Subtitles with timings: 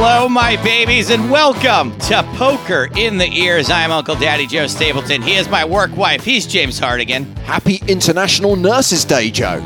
[0.00, 3.68] Hello, my babies, and welcome to Poker in the Ears.
[3.68, 5.20] I'm Uncle Daddy Joe Stapleton.
[5.20, 6.22] He is my work wife.
[6.22, 7.24] He's James Hartigan.
[7.38, 9.60] Happy International Nurses Day, Joe.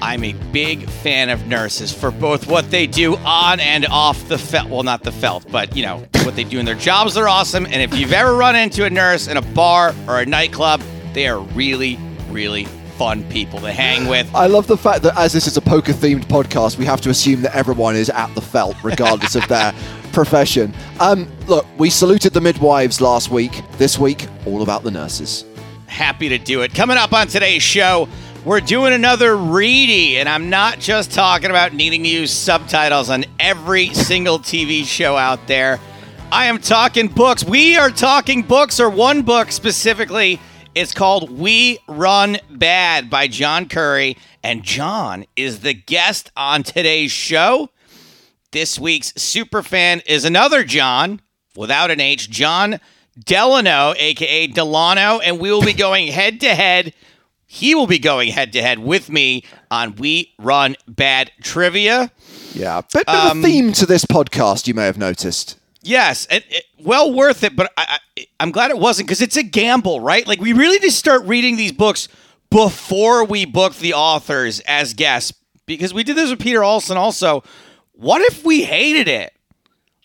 [0.00, 4.38] I'm a big fan of nurses for both what they do on and off the
[4.38, 4.70] felt.
[4.70, 7.14] Well, not the felt, but you know what they do in their jobs.
[7.14, 7.66] They're awesome.
[7.66, 10.80] And if you've ever run into a nurse in a bar or a nightclub,
[11.12, 11.98] they are really,
[12.30, 14.32] really fun people to hang with.
[14.34, 17.10] I love the fact that as this is a poker themed podcast, we have to
[17.10, 19.72] assume that everyone is at the felt, regardless of their
[20.12, 20.74] profession.
[21.00, 23.62] Um, look, we saluted the midwives last week.
[23.78, 25.44] This week, all about the nurses.
[25.86, 26.74] Happy to do it.
[26.74, 28.08] Coming up on today's show,
[28.44, 33.24] we're doing another Reedy, and I'm not just talking about needing to use subtitles on
[33.38, 35.78] every single TV show out there.
[36.32, 37.44] I am talking books.
[37.44, 40.40] We are talking books, or one book specifically
[40.74, 47.12] it's called We Run Bad by John Curry, and John is the guest on today's
[47.12, 47.70] show.
[48.52, 51.20] This week's super fan is another John
[51.56, 52.80] without an H, John
[53.18, 56.94] Delano, aka Delano, and we will be going head to head.
[57.46, 62.10] He will be going head to head with me on We Run Bad Trivia.
[62.54, 65.58] Yeah, bit, bit um, of a um, theme to this podcast, you may have noticed.
[65.82, 67.98] Yes, it, well worth it, but I,
[68.38, 70.26] am glad it wasn't because it's a gamble, right?
[70.26, 72.08] Like we really just start reading these books
[72.50, 75.32] before we book the authors as guests
[75.66, 77.42] because we did this with Peter Alson also.
[77.92, 79.32] What if we hated it?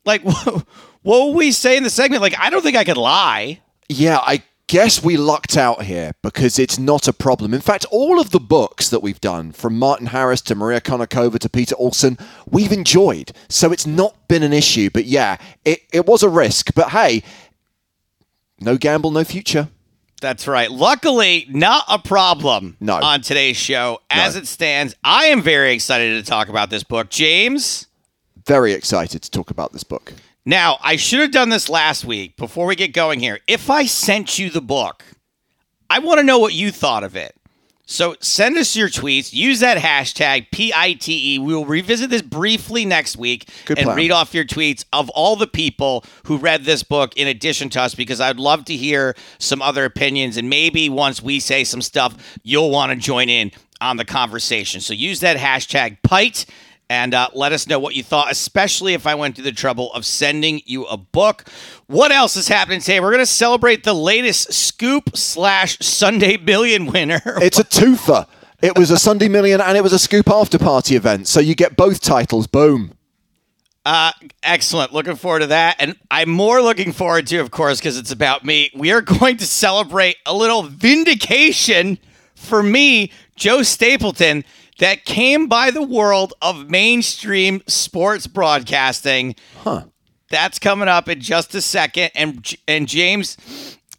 [0.05, 0.66] Like, what,
[1.03, 2.22] what would we say in the segment?
[2.22, 3.61] Like, I don't think I could lie.
[3.89, 7.53] Yeah, I guess we lucked out here because it's not a problem.
[7.53, 11.39] In fact, all of the books that we've done, from Martin Harris to Maria Konnikova
[11.39, 12.17] to Peter Alson,
[12.49, 13.31] we've enjoyed.
[13.49, 14.89] So it's not been an issue.
[14.93, 16.73] But yeah, it, it was a risk.
[16.73, 17.23] But hey,
[18.59, 19.69] no gamble, no future.
[20.19, 20.71] That's right.
[20.71, 22.95] Luckily, not a problem no.
[22.95, 24.02] on today's show.
[24.09, 24.41] As no.
[24.41, 27.09] it stands, I am very excited to talk about this book.
[27.09, 27.87] James?
[28.45, 30.13] Very excited to talk about this book.
[30.47, 33.39] Now, I should have done this last week before we get going here.
[33.49, 35.03] If I sent you the book,
[35.89, 37.35] I want to know what you thought of it.
[37.85, 39.33] So send us your tweets.
[39.33, 41.41] Use that hashtag PITE.
[41.41, 43.97] We will revisit this briefly next week Good and plan.
[43.97, 47.81] read off your tweets of all the people who read this book in addition to
[47.81, 50.37] us because I'd love to hear some other opinions.
[50.37, 54.80] And maybe once we say some stuff, you'll want to join in on the conversation.
[54.80, 56.45] So use that hashtag PITE
[56.89, 59.92] and uh, let us know what you thought, especially if I went through the trouble
[59.93, 61.49] of sending you a book.
[61.87, 62.99] What else is happening today?
[62.99, 67.21] We're going to celebrate the latest Scoop slash Sunday Billion winner.
[67.48, 68.27] It's a twofer.
[68.61, 71.55] It was a Sunday Million and it was a Scoop After Party event, so you
[71.55, 72.48] get both titles.
[72.48, 72.93] Boom.
[73.86, 74.11] Uh,
[74.43, 74.92] excellent.
[74.92, 75.77] Looking forward to that.
[75.80, 78.69] And I'm more looking forward to, of course, because it's about me.
[78.75, 81.99] We are going to celebrate a little vindication
[82.36, 84.43] for me, Joe Stapleton
[84.80, 89.36] that came by the world of mainstream sports broadcasting.
[89.64, 89.86] Huh.
[90.30, 92.11] That's coming up in just a second.
[92.14, 93.37] And and James,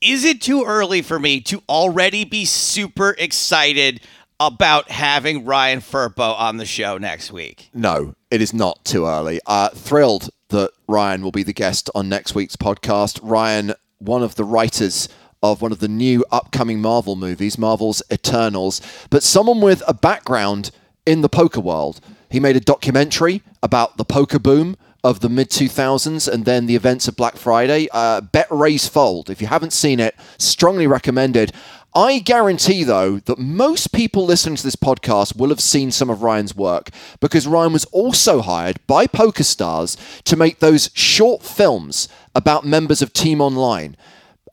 [0.00, 4.00] is it too early for me to already be super excited
[4.40, 7.70] about having Ryan Firpo on the show next week?
[7.74, 9.40] No, it is not too early.
[9.46, 13.18] Uh, thrilled that Ryan will be the guest on next week's podcast.
[13.22, 15.08] Ryan, one of the writers
[15.42, 20.70] of one of the new upcoming Marvel movies, Marvel's Eternals, but someone with a background
[21.06, 22.00] in the poker world.
[22.30, 26.76] He made a documentary about the poker boom of the mid 2000s and then the
[26.76, 27.88] events of Black Friday.
[27.92, 29.30] Uh, Bet Raise Fold.
[29.30, 31.52] If you haven't seen it, strongly recommended.
[31.94, 36.22] I guarantee, though, that most people listening to this podcast will have seen some of
[36.22, 42.66] Ryan's work because Ryan was also hired by PokerStars to make those short films about
[42.66, 43.96] members of Team Online.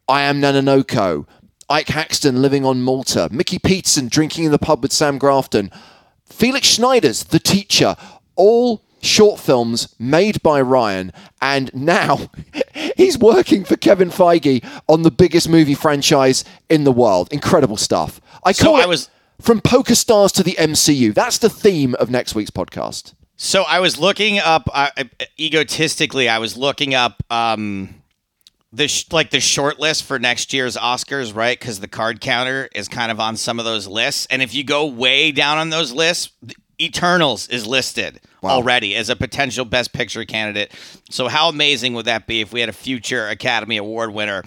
[0.07, 1.25] I Am Nanonoko,
[1.67, 5.71] Ike Haxton living on Malta, Mickey Petersen drinking in the pub with Sam Grafton,
[6.25, 7.95] Felix Schneiders The Teacher,
[8.35, 11.11] all short films made by Ryan,
[11.41, 12.29] and now
[12.97, 17.31] he's working for Kevin Feige on the biggest movie franchise in the world.
[17.31, 18.21] Incredible stuff.
[18.43, 19.09] I so call I it was
[19.41, 21.15] from PokerStars to the MCU.
[21.15, 23.13] That's the theme of next week's podcast.
[23.37, 24.89] So I was looking up uh,
[25.39, 26.29] egotistically.
[26.29, 27.95] I was looking up um,
[28.75, 31.57] the sh- like the short list for next year's Oscars, right?
[31.57, 34.63] Because the card counter is kind of on some of those lists, and if you
[34.63, 36.31] go way down on those lists,
[36.79, 38.51] Eternals is listed wow.
[38.51, 40.73] already as a potential Best Picture candidate.
[41.09, 44.43] So how amazing would that be if we had a future Academy Award winner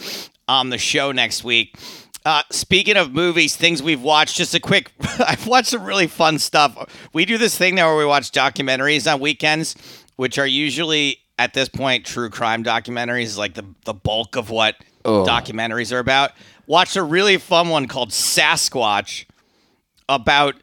[0.46, 1.78] on the show next week?
[2.26, 4.92] Uh, speaking of movies, things we've watched, just a quick.
[5.18, 7.08] I've watched some really fun stuff.
[7.14, 9.74] We do this thing now where we watch documentaries on weekends,
[10.16, 14.50] which are usually at this point, true crime documentaries is like the, the bulk of
[14.50, 16.32] what documentaries are about.
[16.66, 19.24] Watched a really fun one called Sasquatch
[20.08, 20.56] about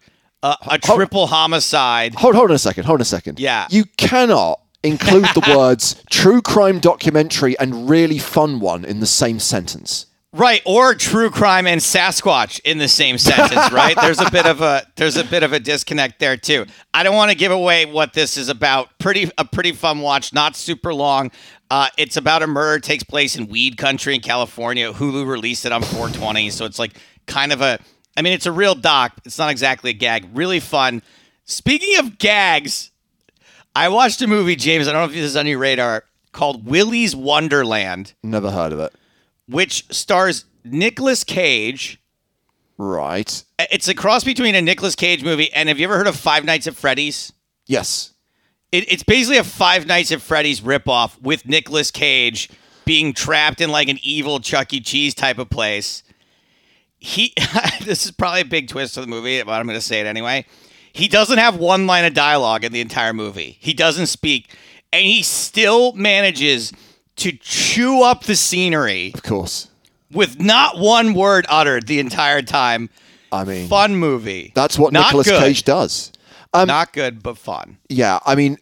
[0.43, 2.15] a, a triple hold, homicide.
[2.15, 2.83] Hold, hold on a second.
[2.83, 3.39] Hold on a second.
[3.39, 3.67] Yeah.
[3.69, 9.39] You cannot include the words true crime documentary and really fun one in the same
[9.39, 10.05] sentence.
[10.35, 13.95] Right, or true crime and Sasquatch in the same sentence, right?
[13.95, 16.65] there's a bit of a there's a bit of a disconnect there too.
[16.93, 18.89] I don't want to give away what this is about.
[18.99, 21.31] Pretty a pretty fun watch, not super long.
[21.71, 24.91] Uh, it's about a murder takes place in weed country in California.
[24.91, 27.79] Hulu released it on 420, so it's like kind of a.
[28.17, 29.13] I mean, it's a real doc.
[29.23, 30.27] It's not exactly a gag.
[30.33, 31.01] Really fun.
[31.45, 32.91] Speaking of gags,
[33.73, 34.89] I watched a movie, James.
[34.89, 36.03] I don't know if this is on your radar,
[36.33, 38.93] called Willy's Wonderland, Never heard of it.
[39.47, 42.01] Which stars Nicolas Cage.
[42.77, 43.43] Right.
[43.59, 46.43] It's a cross between a Nicolas Cage movie and have you ever heard of Five
[46.43, 47.31] Nights at Freddy's?
[47.67, 48.13] Yes.
[48.71, 52.49] It, it's basically a Five Nights at Freddy's ripoff with Nicolas Cage
[52.85, 54.79] being trapped in like an evil Chuck E.
[54.79, 56.03] Cheese type of place.
[56.97, 57.33] He,
[57.83, 60.05] this is probably a big twist of the movie, but I'm going to say it
[60.05, 60.45] anyway.
[60.93, 63.57] He doesn't have one line of dialogue in the entire movie.
[63.59, 64.55] He doesn't speak,
[64.93, 66.71] and he still manages
[67.17, 69.69] to chew up the scenery Of course.
[70.11, 72.89] with not one word uttered the entire time.
[73.31, 74.51] I mean, Fun movie.
[74.55, 75.39] that's what Not Nicolas good.
[75.41, 76.11] Cage does.
[76.53, 77.77] Um, Not good, but fun.
[77.89, 78.57] Yeah, I mean,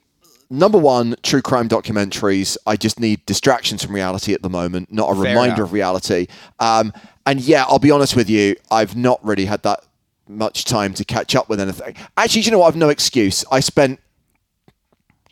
[0.50, 2.58] number one, true crime documentaries.
[2.66, 5.68] I just need distractions from reality at the moment, not a Fair reminder enough.
[5.68, 6.28] of reality.
[6.60, 6.92] Um,
[7.28, 9.82] and yeah, I'll be honest with you, I've not really had that
[10.28, 11.96] much time to catch up with anything.
[12.18, 12.68] Actually, do you know what?
[12.70, 13.46] I've no excuse.
[13.52, 14.00] I spent,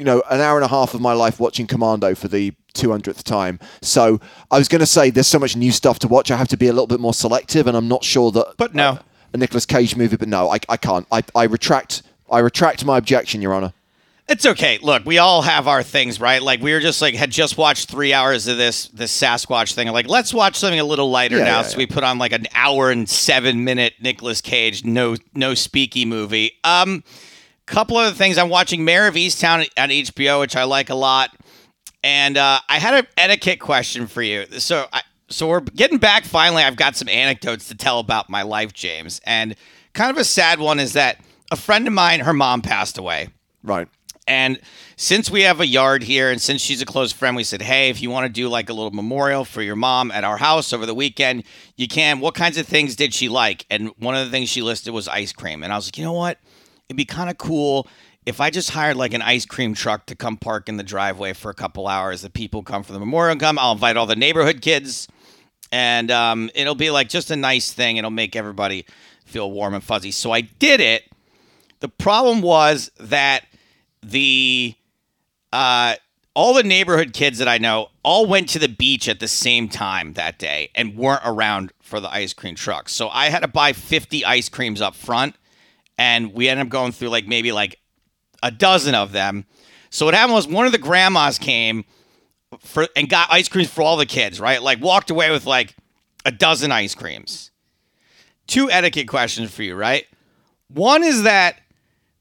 [0.01, 3.21] you know, an hour and a half of my life watching Commando for the 200th
[3.21, 3.59] time.
[3.83, 4.19] So
[4.50, 6.31] I was going to say there's so much new stuff to watch.
[6.31, 8.56] I have to be a little bit more selective, and I'm not sure that.
[8.57, 8.98] But no.
[9.31, 11.06] A Nicolas Cage movie, but no, I, I can't.
[11.12, 12.01] I, I retract.
[12.31, 13.74] I retract my objection, Your Honor.
[14.27, 14.80] It's okay.
[14.81, 16.42] Look, we all have our things, right?
[16.42, 19.88] Like we were just like had just watched three hours of this this Sasquatch thing.
[19.89, 21.57] Like let's watch something a little lighter Yeah, now.
[21.57, 21.77] yeah, so yeah.
[21.77, 26.54] we put on like an hour and seven minute Nicolas Cage no no speaky movie.
[26.63, 27.04] Um,
[27.71, 28.38] couple other things.
[28.38, 31.35] I'm watching Mare of Easttown on HBO, which I like a lot.
[32.03, 34.45] And uh, I had an etiquette question for you.
[34.59, 36.63] So I, so we're getting back finally.
[36.63, 39.21] I've got some anecdotes to tell about my life, James.
[39.25, 39.56] And
[39.94, 41.19] kind of a sad one is that
[41.51, 43.29] a friend of mine, her mom passed away.
[43.63, 43.88] Right.
[44.27, 44.59] And
[44.97, 47.89] since we have a yard here and since she's a close friend, we said, hey,
[47.89, 50.73] if you want to do like a little memorial for your mom at our house
[50.73, 51.44] over the weekend,
[51.75, 52.19] you can.
[52.19, 53.65] What kinds of things did she like?
[53.69, 55.63] And one of the things she listed was ice cream.
[55.63, 56.38] And I was like, you know what?
[56.92, 57.88] It'd be kind of cool
[58.26, 61.32] if I just hired like an ice cream truck to come park in the driveway
[61.32, 62.22] for a couple hours.
[62.22, 63.58] The people come for the memorial come.
[63.58, 65.08] I'll invite all the neighborhood kids.
[65.72, 67.96] And um, it'll be like just a nice thing.
[67.96, 68.86] It'll make everybody
[69.24, 70.12] feel warm and fuzzy.
[70.12, 71.04] So I did it.
[71.80, 73.46] The problem was that
[74.04, 74.76] the
[75.54, 75.96] uh,
[76.34, 79.70] all the neighborhood kids that I know all went to the beach at the same
[79.70, 82.90] time that day and weren't around for the ice cream truck.
[82.90, 85.36] So I had to buy 50 ice creams up front
[85.98, 87.80] and we ended up going through like maybe like
[88.44, 89.46] a dozen of them.
[89.90, 91.86] So what happened was one of the grandmas came
[92.60, 94.62] for and got ice creams for all the kids, right?
[94.62, 95.76] Like walked away with like
[96.26, 97.52] a dozen ice creams.
[98.48, 100.06] Two etiquette questions for you, right?
[100.68, 101.58] One is that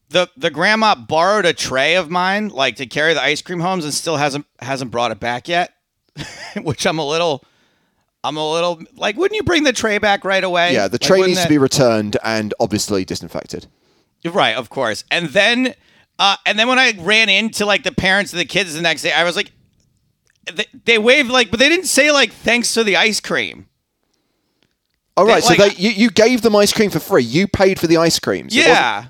[0.09, 3.85] the the grandma borrowed a tray of mine, like to carry the ice cream homes,
[3.85, 5.73] and still hasn't hasn't brought it back yet.
[6.61, 7.43] Which I'm a little,
[8.23, 10.73] I'm a little like, wouldn't you bring the tray back right away?
[10.73, 13.67] Yeah, the tray wouldn't needs to be returned and obviously disinfected.
[14.23, 15.03] Right, of course.
[15.09, 15.73] And then,
[16.19, 19.01] uh, and then when I ran into like the parents of the kids the next
[19.01, 19.51] day, I was like,
[20.53, 23.67] they, they waved like, but they didn't say like thanks for the ice cream.
[25.17, 27.23] All right, like- so they, you, you gave them ice cream for free.
[27.23, 28.55] You paid for the ice creams.
[28.55, 29.05] It wasn't- Yeah.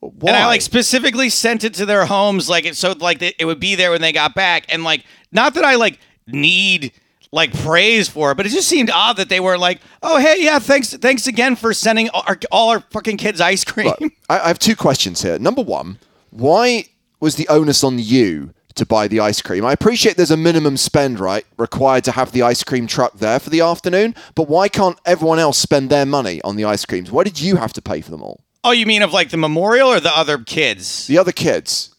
[0.00, 0.28] Why?
[0.28, 3.58] And I like specifically sent it to their homes, like it so like it would
[3.58, 6.92] be there when they got back, and like not that I like need
[7.34, 10.36] like praise for it, but it just seemed odd that they were like, oh hey
[10.38, 13.92] yeah thanks thanks again for sending all our, all our fucking kids ice cream.
[14.00, 14.12] Right.
[14.30, 15.38] I, I have two questions here.
[15.38, 15.98] Number one,
[16.30, 16.86] why
[17.20, 19.64] was the onus on you to buy the ice cream?
[19.64, 23.40] I appreciate there's a minimum spend, right, required to have the ice cream truck there
[23.40, 27.10] for the afternoon, but why can't everyone else spend their money on the ice creams?
[27.10, 28.44] Why did you have to pay for them all?
[28.64, 31.06] oh, you mean of like the memorial or the other kids?
[31.06, 31.93] The other kids.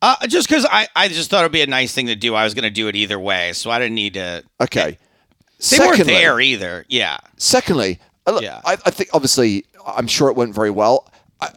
[0.00, 2.34] Uh, just because I, I just thought it'd be a nice thing to do.
[2.34, 4.44] I was going to do it either way, so I didn't need to.
[4.60, 4.98] Okay.
[5.70, 6.84] They weren't Secondly- there either.
[6.88, 7.18] Yeah.
[7.36, 8.60] Secondly, uh, look, Yeah.
[8.64, 11.10] I, I think obviously I'm sure it went very well.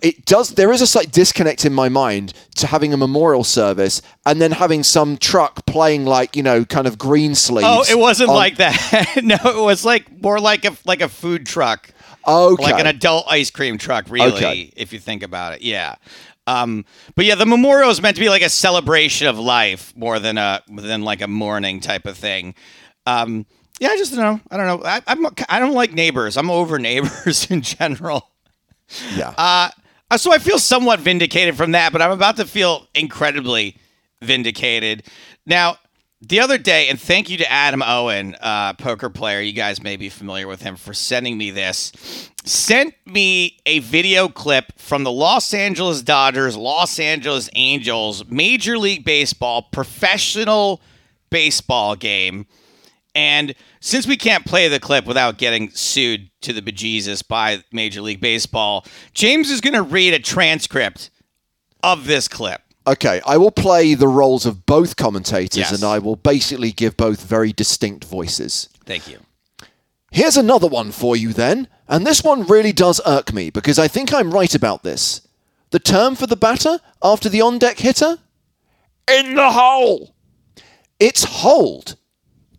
[0.03, 0.49] It does.
[0.51, 4.51] There is a slight disconnect in my mind to having a memorial service and then
[4.51, 7.67] having some truck playing like you know, kind of green sleeves.
[7.67, 9.19] Oh, it wasn't on- like that.
[9.23, 11.89] no, it was like more like a like a food truck.
[12.27, 12.61] okay.
[12.63, 14.71] like an adult ice cream truck, really, Okay.
[14.75, 15.63] if you think about it.
[15.63, 15.95] Yeah.
[16.47, 20.19] Um, but yeah, the memorial is meant to be like a celebration of life more
[20.19, 22.55] than a than like a mourning type of thing.
[23.05, 23.45] Um,
[23.79, 24.39] yeah, I just don't know.
[24.49, 24.85] I don't know.
[24.85, 26.37] I, I'm I don't like neighbors.
[26.37, 28.29] I'm over neighbors in general.
[29.15, 29.33] yeah.
[29.37, 33.77] Uh, so I feel somewhat vindicated from that, but I'm about to feel incredibly
[34.21, 35.03] vindicated.
[35.45, 35.77] Now,
[36.21, 39.41] the other day, and thank you to Adam Owen, uh, poker player.
[39.41, 41.91] You guys may be familiar with him for sending me this.
[42.45, 49.03] Sent me a video clip from the Los Angeles Dodgers, Los Angeles Angels, Major League
[49.03, 50.81] Baseball, professional
[51.31, 52.45] baseball game.
[53.15, 58.01] And since we can't play the clip without getting sued to the bejesus by Major
[58.01, 61.09] League Baseball, James is going to read a transcript
[61.83, 62.61] of this clip.
[62.87, 65.71] Okay, I will play the roles of both commentators Yes.
[65.71, 68.69] and I will basically give both very distinct voices.
[68.85, 69.19] Thank you.
[70.11, 73.87] Here's another one for you then, and this one really does irk me because I
[73.87, 75.21] think I'm right about this.
[75.69, 78.17] The term for the batter after the on deck hitter?
[79.07, 80.13] In the hole!
[80.99, 81.95] It's hold.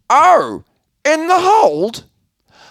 [0.08, 0.64] Oh,
[1.04, 2.04] in the hold?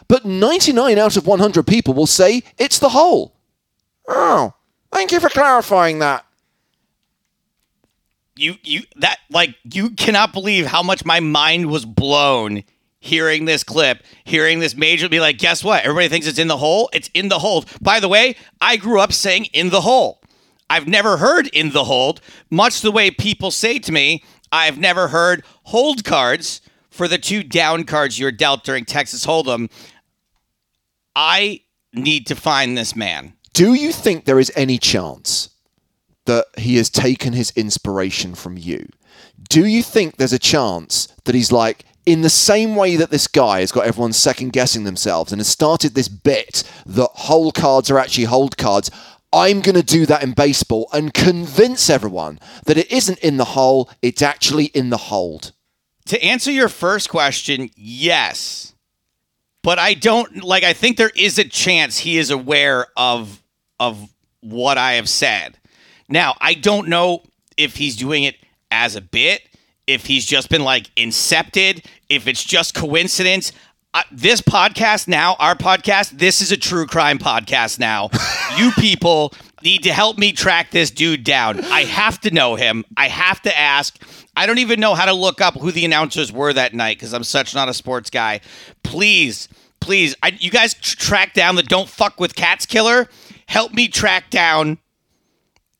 [0.07, 3.35] But 99 out of 100 people will say it's the hole.
[4.07, 4.53] Oh,
[4.91, 6.25] thank you for clarifying that.
[8.41, 12.63] You you that like you cannot believe how much my mind was blown
[13.01, 15.83] hearing this clip, hearing this major be like, guess what?
[15.83, 16.89] Everybody thinks it's in the hole.
[16.93, 17.65] It's in the hold.
[17.81, 20.21] By the way, I grew up saying in the hole.
[20.69, 25.09] I've never heard in the hold, much the way people say to me, I've never
[25.09, 29.69] heard hold cards for the two down cards you're dealt during Texas Hold'em.
[31.15, 31.61] I
[31.93, 33.33] need to find this man.
[33.53, 35.49] Do you think there is any chance
[36.25, 38.87] that he has taken his inspiration from you?
[39.49, 43.27] Do you think there's a chance that he's like, in the same way that this
[43.27, 47.91] guy has got everyone second guessing themselves and has started this bit that hole cards
[47.91, 48.89] are actually hold cards,
[49.33, 53.45] I'm going to do that in baseball and convince everyone that it isn't in the
[53.45, 55.53] hole, it's actually in the hold.
[56.07, 58.73] To answer your first question, yes.
[59.63, 63.43] But I don't like I think there is a chance he is aware of
[63.79, 64.11] of
[64.41, 65.59] what I have said.
[66.11, 67.23] Now, I don't know
[67.57, 68.35] if he's doing it
[68.69, 69.41] as a bit,
[69.87, 73.51] if he's just been like incepted, if it's just coincidence.
[73.93, 78.09] Uh, this podcast now, our podcast, this is a true crime podcast now.
[78.57, 81.63] you people need to help me track this dude down.
[81.65, 82.85] I have to know him.
[82.97, 83.97] I have to ask.
[84.35, 87.13] I don't even know how to look up who the announcers were that night because
[87.13, 88.39] I'm such not a sports guy.
[88.83, 89.49] Please,
[89.81, 93.09] please, I, you guys tr- track down the "Don't Fuck with Cats" killer.
[93.47, 94.77] Help me track down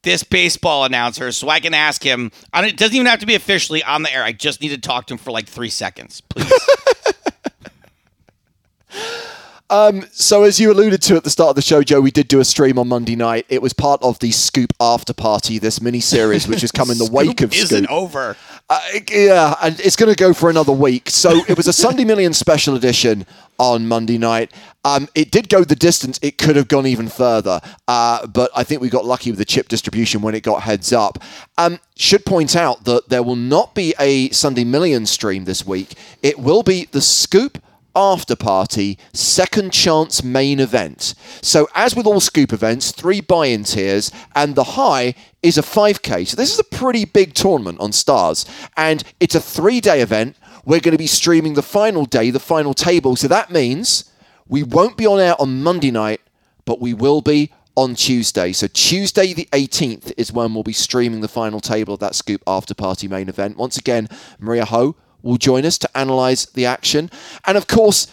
[0.03, 2.31] this baseball announcer so I can ask him.
[2.53, 4.24] It doesn't even have to be officially on the air.
[4.24, 6.51] I just need to talk to him for like three seconds, please.
[9.71, 12.41] So, as you alluded to at the start of the show, Joe, we did do
[12.41, 13.45] a stream on Monday night.
[13.47, 16.97] It was part of the Scoop After Party, this mini series, which has come in
[16.97, 17.91] the wake of isn't Scoop.
[17.91, 18.35] over.
[18.69, 21.09] Uh, yeah, and it's going to go for another week.
[21.09, 23.25] So it was a Sunday Million special edition
[23.57, 24.51] on Monday night.
[24.83, 26.19] Um, it did go the distance.
[26.21, 29.45] It could have gone even further, uh, but I think we got lucky with the
[29.45, 31.17] chip distribution when it got heads up.
[31.57, 35.93] Um, should point out that there will not be a Sunday Million stream this week.
[36.21, 37.57] It will be the Scoop
[37.95, 41.13] after party second chance main event.
[41.41, 46.27] So as with all scoop events, three buy-in tiers and the high is a 5k.
[46.27, 48.45] So this is a pretty big tournament on Stars
[48.77, 50.36] and it's a 3-day event.
[50.65, 53.15] We're going to be streaming the final day, the final table.
[53.15, 54.12] So that means
[54.48, 56.21] we won't be on air on Monday night,
[56.65, 58.51] but we will be on Tuesday.
[58.51, 62.43] So Tuesday the 18th is when we'll be streaming the final table of that Scoop
[62.45, 63.57] After Party main event.
[63.57, 64.07] Once again,
[64.39, 67.09] Maria Ho will join us to analyze the action.
[67.45, 68.07] And of course,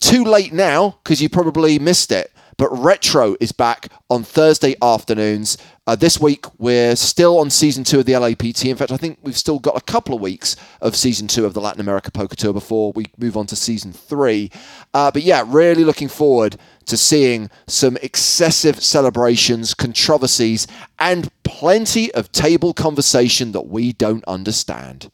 [0.00, 2.32] too late now because you probably missed it.
[2.58, 5.58] But Retro is back on Thursday afternoons.
[5.86, 8.64] Uh, this week, we're still on season two of the LAPT.
[8.64, 11.52] In fact, I think we've still got a couple of weeks of season two of
[11.52, 14.50] the Latin America Poker Tour before we move on to season three.
[14.94, 20.66] Uh, but yeah, really looking forward to seeing some excessive celebrations, controversies,
[20.98, 25.10] and plenty of table conversation that we don't understand.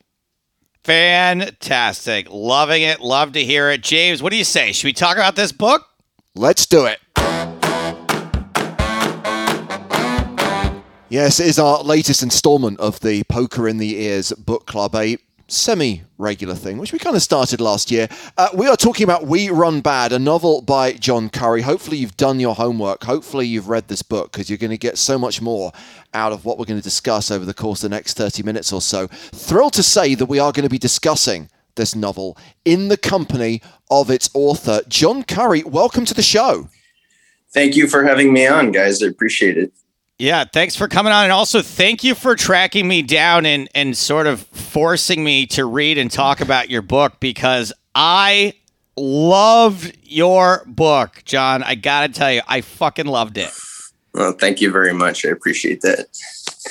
[0.85, 2.27] Fantastic.
[2.31, 3.01] Loving it.
[3.01, 3.83] Love to hear it.
[3.83, 4.73] James, what do you say?
[4.73, 5.87] Should we talk about this book?
[6.35, 6.99] Let's do it.
[11.09, 15.19] Yes, it is our latest installment of the Poker in the Ears book club, a
[15.53, 18.09] semi regular thing, which we kind of started last year.
[18.37, 21.63] Uh, we are talking about We Run Bad, a novel by John Curry.
[21.63, 23.05] Hopefully, you've done your homework.
[23.05, 25.73] Hopefully, you've read this book because you're going to get so much more
[26.15, 28.73] out of what we're going to discuss over the course of the next 30 minutes
[28.73, 29.07] or so.
[29.07, 33.63] Thrilled to say that we are going to be discussing this novel in the company
[33.91, 35.63] of its author, John Curry.
[35.63, 36.69] Welcome to the show.
[37.53, 39.03] Thank you for having me on, guys.
[39.03, 39.73] I appreciate it.
[40.23, 41.25] Yeah, thanks for coming on.
[41.25, 45.65] And also thank you for tracking me down and, and sort of forcing me to
[45.65, 48.55] read and talk about your book because I
[48.97, 51.65] loved your book, John.
[51.65, 53.51] I got to tell you, I fucking loved it.
[54.15, 55.25] Well, thank you very much.
[55.27, 56.07] I appreciate that.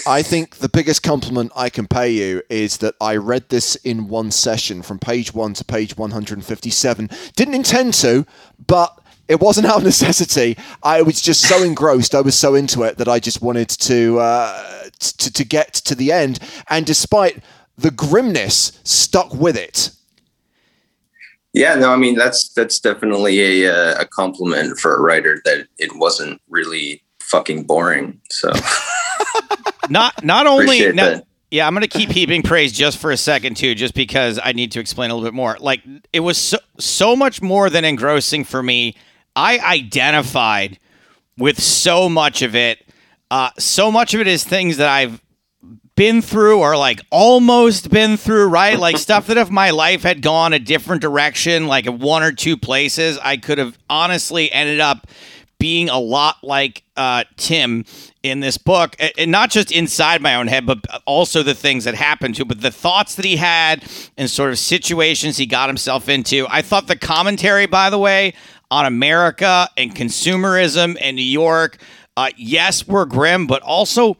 [0.07, 4.07] I think the biggest compliment I can pay you is that I read this in
[4.07, 7.09] one session from page one to page 157.
[7.35, 8.25] Didn't intend to,
[8.65, 9.00] but
[9.31, 10.57] it wasn't out of necessity.
[10.83, 12.13] I was just so engrossed.
[12.13, 15.95] I was so into it that I just wanted to uh, to, to get to
[15.95, 16.39] the end.
[16.69, 17.41] And despite
[17.77, 19.91] the grimness, stuck with it.
[21.53, 25.67] Yeah, no, I mean that's that's definitely a uh, a compliment for a writer that
[25.77, 28.19] it wasn't really fucking boring.
[28.29, 28.51] So
[29.89, 33.57] not not only Appreciate not, yeah, I'm gonna keep heaping praise just for a second
[33.57, 35.57] too, just because I need to explain a little bit more.
[35.59, 35.81] Like
[36.13, 38.95] it was so so much more than engrossing for me.
[39.35, 40.79] I identified
[41.37, 42.85] with so much of it.
[43.29, 45.21] Uh, so much of it is things that I've
[45.95, 48.79] been through or like almost been through, right?
[48.79, 52.57] Like stuff that if my life had gone a different direction, like one or two
[52.57, 55.07] places, I could have honestly ended up
[55.59, 57.85] being a lot like uh, Tim
[58.23, 61.93] in this book, and not just inside my own head, but also the things that
[61.93, 63.83] happened to, him, but the thoughts that he had
[64.17, 66.47] and sort of situations he got himself into.
[66.49, 68.33] I thought the commentary, by the way,
[68.71, 71.77] on America and consumerism and New York,
[72.17, 74.17] uh, yes, we're grim, but also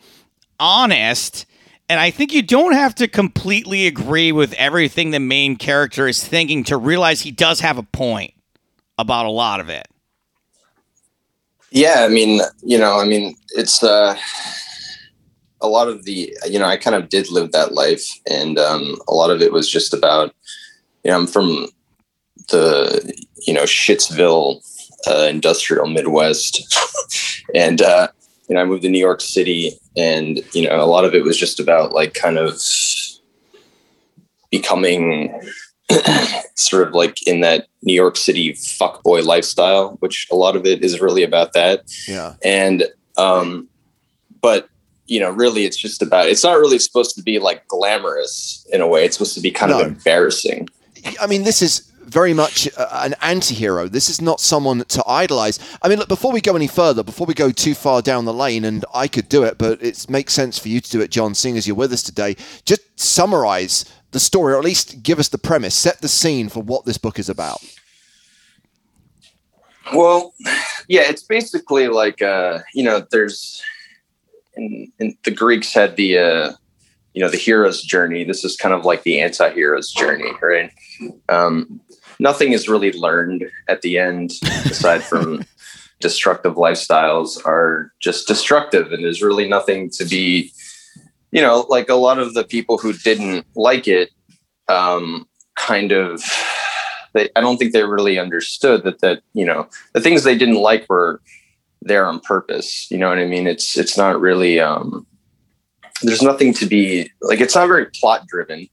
[0.60, 1.46] honest.
[1.90, 6.24] And I think you don't have to completely agree with everything the main character is
[6.24, 8.34] thinking to realize he does have a point
[8.98, 9.88] about a lot of it.
[11.72, 14.18] Yeah, I mean, you know, I mean, it's uh,
[15.62, 18.98] a lot of the, you know, I kind of did live that life, and um,
[19.08, 20.36] a lot of it was just about,
[21.04, 21.68] you know, I'm from
[22.52, 23.14] the,
[23.48, 24.62] you know, Shitsville,
[25.08, 26.74] uh, industrial Midwest,
[27.56, 28.08] and uh,
[28.48, 31.24] you know, I moved to New York City, and you know, a lot of it
[31.24, 32.60] was just about like kind of
[34.52, 35.42] becoming
[36.56, 40.84] sort of like in that New York City fuckboy lifestyle, which a lot of it
[40.84, 41.84] is really about that.
[42.08, 42.36] Yeah.
[42.44, 42.86] And
[43.18, 43.68] um,
[44.42, 44.68] but
[45.08, 46.28] you know, really, it's just about.
[46.30, 49.04] It's not really supposed to be like glamorous in a way.
[49.04, 49.82] It's supposed to be kind No.
[49.82, 50.70] of embarrassing.
[51.20, 53.88] I mean, this is very much uh, an anti-hero.
[53.88, 55.60] This is not someone to idolize.
[55.82, 58.34] I mean, look, before we go any further, before we go too far down the
[58.34, 61.10] lane, and I could do it, but it makes sense for you to do it,
[61.10, 62.36] John, seeing as you're with us today.
[62.66, 66.62] Just summarize the story, or at least give us the premise, set the scene for
[66.62, 67.60] what this book is about.
[69.94, 70.34] Well,
[70.88, 73.62] yeah, it's basically like uh, you know, there's
[74.56, 76.52] and, and the Greeks had the uh,
[77.14, 78.26] you know the hero's journey.
[78.26, 80.72] This is kind of like the anti-hero's journey, right?
[81.30, 81.80] Um,
[82.22, 84.32] nothing is really learned at the end
[84.66, 85.44] aside from
[86.00, 90.52] destructive lifestyles are just destructive, and there's really nothing to be.
[91.32, 94.10] You know, like a lot of the people who didn't like it,
[94.68, 96.22] um, kind of
[97.14, 100.62] they I don't think they really understood that that you know the things they didn't
[100.62, 101.22] like were
[101.82, 102.90] there on purpose.
[102.92, 103.48] You know what I mean?
[103.48, 105.08] It's it's not really um
[106.04, 108.68] there's nothing to be like it's not very plot driven.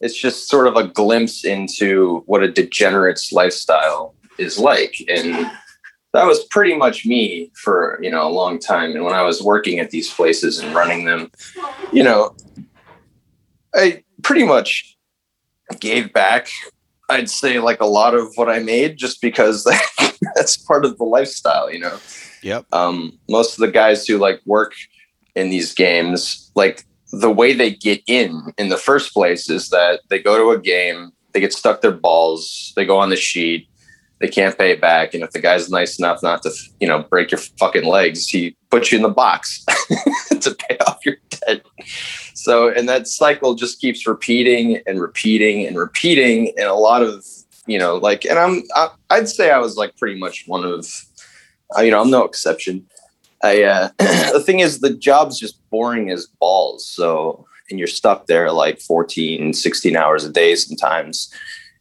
[0.00, 4.94] It's just sort of a glimpse into what a degenerate's lifestyle is like.
[5.08, 5.50] And
[6.12, 8.92] that was pretty much me for, you know, a long time.
[8.92, 11.30] And when I was working at these places and running them,
[11.92, 12.36] you know,
[13.74, 14.96] I pretty much
[15.80, 16.48] gave back
[17.08, 19.64] I'd say like a lot of what I made just because
[20.34, 21.98] that's part of the lifestyle, you know.
[22.42, 22.66] Yep.
[22.72, 24.72] Um, most of the guys who like work
[25.34, 30.00] in these games, like the way they get in in the first place is that
[30.08, 33.68] they go to a game, they get stuck their balls, they go on the sheet,
[34.20, 37.30] they can't pay back, and if the guy's nice enough not to, you know, break
[37.30, 39.64] your fucking legs, he puts you in the box
[40.40, 41.62] to pay off your debt.
[42.34, 46.52] So, and that cycle just keeps repeating and repeating and repeating.
[46.56, 47.24] And a lot of,
[47.66, 50.86] you know, like, and I'm, I, I'd say I was like pretty much one of,
[51.78, 52.86] you know, I'm no exception.
[53.42, 56.86] I, uh, the thing is, the job's just boring as balls.
[56.86, 61.32] So, and you're stuck there like 14, 16 hours a day sometimes.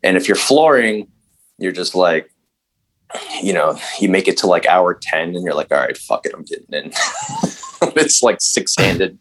[0.03, 1.07] And if you're flooring,
[1.57, 2.29] you're just like,
[3.41, 6.25] you know, you make it to like hour 10 and you're like, all right, fuck
[6.25, 6.91] it, I'm getting in.
[7.95, 9.17] it's like six handed.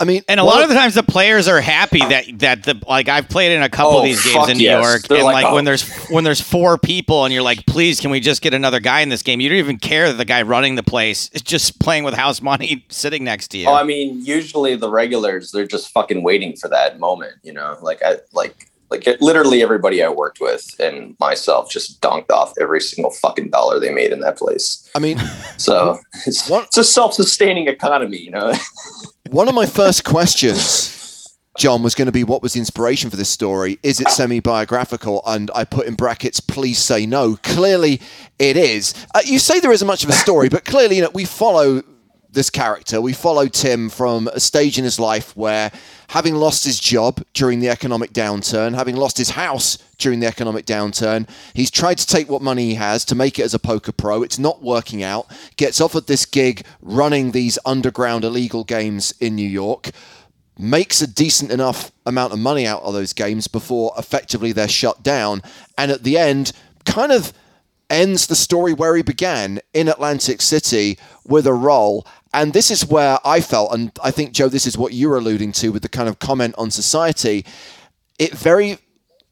[0.00, 2.62] I mean, And a one lot of the times the players are happy that that
[2.64, 4.84] the like I've played in a couple Oh, of these games in New yes.
[4.84, 5.54] York, They're and like, like, oh.
[5.54, 8.80] when there's when there's four people and you're like, please, can we just get another
[8.80, 9.40] guy in this game?
[9.40, 12.40] You don't even care that the guy running the place is just playing with house
[12.40, 13.68] money sitting next to you.
[13.68, 17.76] Oh, I mean, usually the regulars, they're just fucking waiting for that moment, you know,
[17.82, 22.54] like I, like, like it, literally everybody I worked with and myself just donked off
[22.58, 24.88] every single fucking dollar they made in that place.
[24.94, 25.18] I mean,
[25.58, 28.52] So it's, it's a self-sustaining economy, you know?
[29.30, 33.16] One of my first questions, John, was going to be what was the inspiration for
[33.16, 33.78] this story?
[33.82, 35.20] Is it semi biographical?
[35.26, 37.36] And I put in brackets, please say no.
[37.42, 38.00] Clearly,
[38.38, 38.94] it is.
[39.14, 41.82] Uh, you say there isn't much of a story, but clearly, you know, we follow
[42.30, 43.00] this character.
[43.00, 45.72] We follow Tim from a stage in his life where,
[46.08, 50.66] having lost his job during the economic downturn, having lost his house during the economic
[50.66, 53.92] downturn, he's tried to take what money he has to make it as a poker
[53.92, 54.22] pro.
[54.22, 55.26] It's not working out.
[55.56, 59.90] Gets offered this gig running these underground illegal games in New York.
[60.58, 65.02] Makes a decent enough amount of money out of those games before effectively they're shut
[65.02, 65.42] down.
[65.76, 66.52] And at the end,
[66.84, 67.32] kind of
[67.90, 72.06] ends the story where he began in Atlantic City with a role.
[72.34, 75.52] And this is where I felt, and I think, Joe, this is what you're alluding
[75.52, 77.46] to with the kind of comment on society.
[78.18, 78.78] It very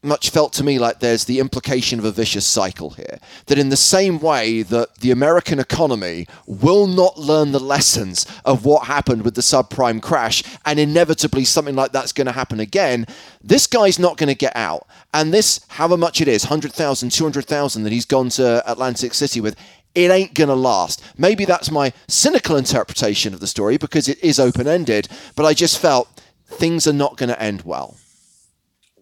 [0.07, 3.19] much felt to me like there's the implication of a vicious cycle here.
[3.45, 8.65] That in the same way that the American economy will not learn the lessons of
[8.65, 13.05] what happened with the subprime crash, and inevitably something like that's going to happen again,
[13.43, 14.87] this guy's not going to get out.
[15.13, 19.55] And this, however much it is 100,000, 200,000 that he's gone to Atlantic City with,
[19.95, 21.03] it ain't going to last.
[21.17, 25.53] Maybe that's my cynical interpretation of the story because it is open ended, but I
[25.53, 27.97] just felt things are not going to end well.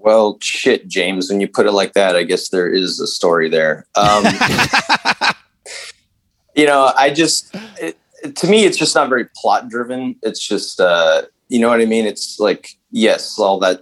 [0.05, 1.31] Well, shit, James.
[1.31, 3.87] When you put it like that, I guess there is a story there.
[3.95, 4.23] Um,
[6.55, 7.49] you know, I just,
[7.81, 7.97] it,
[8.35, 10.15] to me, it's just not very plot driven.
[10.21, 12.05] It's just, uh, you know what I mean?
[12.05, 13.81] It's like, yes, all that,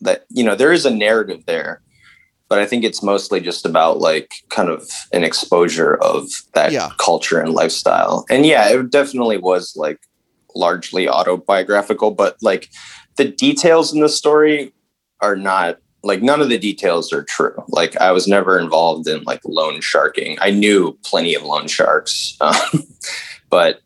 [0.00, 1.82] that, you know, there is a narrative there,
[2.48, 6.90] but I think it's mostly just about like kind of an exposure of that yeah.
[6.98, 8.24] culture and lifestyle.
[8.30, 9.98] And yeah, it definitely was like
[10.54, 12.70] largely autobiographical, but like
[13.16, 14.72] the details in the story
[15.24, 17.56] are not like none of the details are true.
[17.68, 20.36] Like I was never involved in like loan sharking.
[20.40, 22.84] I knew plenty of loan sharks, um,
[23.50, 23.80] but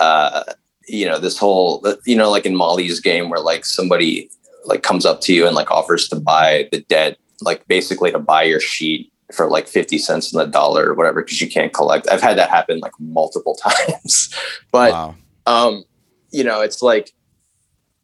[0.00, 0.44] uh,
[0.88, 4.30] you know this whole you know like in Molly's game where like somebody
[4.64, 8.18] like comes up to you and like offers to buy the debt, like basically to
[8.18, 11.72] buy your sheet for like 50 cents in the dollar or whatever because you can't
[11.72, 12.08] collect.
[12.10, 14.34] I've had that happen like multiple times,
[14.72, 15.14] but wow.
[15.46, 15.84] um,
[16.30, 17.12] you know it's like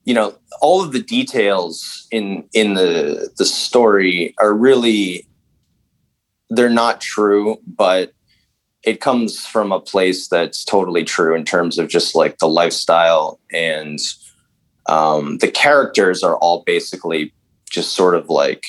[0.07, 5.27] you know all of the details in in the the story are really
[6.49, 8.13] they're not true but
[8.83, 13.41] it comes from a place that's totally true in terms of just like the lifestyle
[13.53, 13.99] and
[14.89, 17.33] um, the characters are all basically
[17.69, 18.65] just sort of like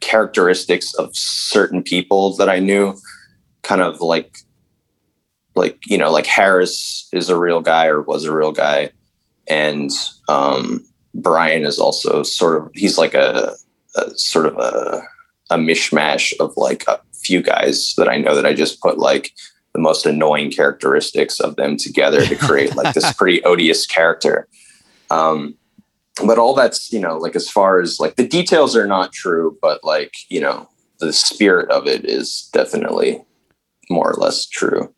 [0.00, 2.94] characteristics of certain people that I knew.
[3.62, 4.38] Kind of like
[5.54, 8.90] like you know like Harris is a real guy or was a real guy
[9.50, 9.90] and
[10.28, 13.54] um, Brian is also sort of he's like a,
[13.96, 15.02] a sort of a,
[15.50, 19.32] a mishmash of like a few guys that I know that I just put like
[19.74, 24.48] the most annoying characteristics of them together to create like this pretty odious character.
[25.10, 25.56] Um,
[26.24, 29.58] but all that's you know like as far as like the details are not true,
[29.60, 30.68] but like you know
[31.00, 33.20] the spirit of it is definitely
[33.90, 34.94] more or less true.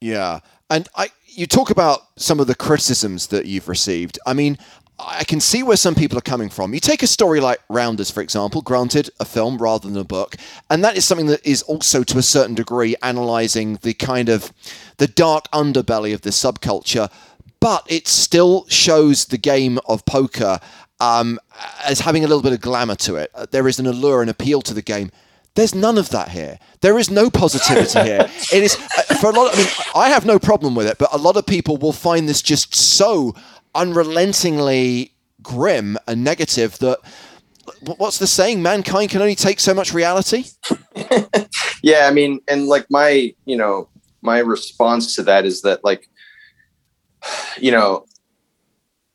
[0.00, 4.18] Yeah, and I you talk about some of the criticisms that you've received.
[4.26, 4.56] I mean,
[4.98, 6.72] I can see where some people are coming from.
[6.72, 10.36] You take a story like Rounders, for example, granted, a film rather than a book,
[10.70, 14.52] and that is something that is also to a certain degree analyzing the kind of
[14.96, 17.12] the dark underbelly of this subculture,
[17.60, 20.58] but it still shows the game of poker
[21.00, 21.38] um,
[21.84, 23.30] as having a little bit of glamour to it.
[23.50, 25.10] There is an allure and appeal to the game.
[25.56, 26.58] There's none of that here.
[26.82, 28.30] There is no positivity here.
[28.52, 29.52] It is uh, for a lot.
[29.52, 31.92] Of, I mean, I have no problem with it, but a lot of people will
[31.92, 33.34] find this just so
[33.74, 36.98] unrelentingly grim and negative that
[37.80, 38.62] what's the saying?
[38.62, 40.44] Mankind can only take so much reality.
[41.82, 43.88] yeah, I mean, and like my, you know,
[44.22, 46.08] my response to that is that like,
[47.58, 48.06] you know,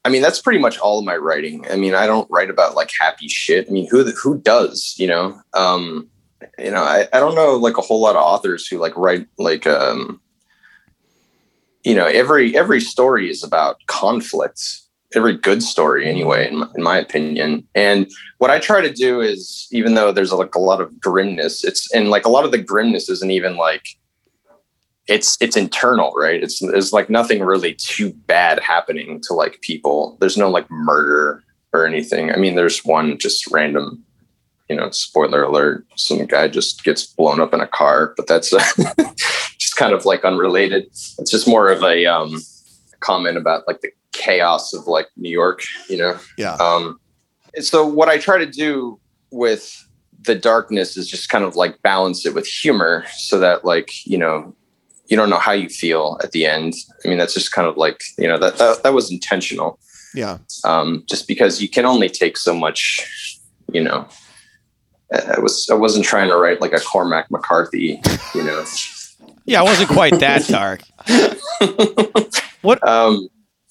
[0.04, 1.66] I mean, that's pretty much all of my writing.
[1.70, 3.68] I mean, I don't write about like happy shit.
[3.68, 4.96] I mean, who who does?
[4.98, 6.10] You know, um,
[6.58, 9.28] you know, I, I don't know like a whole lot of authors who like write
[9.38, 10.22] like um
[11.84, 14.62] you know, every every story is about conflict.
[15.14, 17.68] Every good story, anyway, in my, in my opinion.
[17.76, 21.66] And what I try to do is, even though there's like a lot of grimness,
[21.66, 23.86] it's and like a lot of the grimness isn't even like
[25.08, 26.42] it's it's internal, right?
[26.42, 30.18] It's there's like nothing really too bad happening to like people.
[30.22, 32.32] There's no like murder or anything.
[32.32, 34.04] I mean, there's one just random
[34.72, 38.54] you know, spoiler alert, some guy just gets blown up in a car, but that's
[38.54, 38.64] uh,
[39.58, 40.86] just kind of like unrelated.
[40.86, 42.42] It's just more of a um,
[43.02, 46.18] comment about like the chaos of like New York, you know?
[46.38, 46.54] Yeah.
[46.54, 47.02] Um,
[47.60, 48.98] so what I try to do
[49.30, 49.86] with
[50.22, 54.18] the darkness is just kind of like balance it with humor so that like, you
[54.18, 54.56] know,
[55.08, 56.76] you don't know how you feel at the end.
[57.04, 59.80] I mean, that's just kind of like, you know, that, that, that was intentional.
[60.16, 60.38] Yeah.
[60.64, 63.38] Um, just because you can only take so much,
[63.74, 64.08] you know,
[65.14, 68.02] I was I wasn't trying to write like a Cormac McCarthy,
[68.34, 68.64] you know.
[69.46, 70.82] Yeah, I wasn't quite that dark.
[72.62, 73.28] What Um,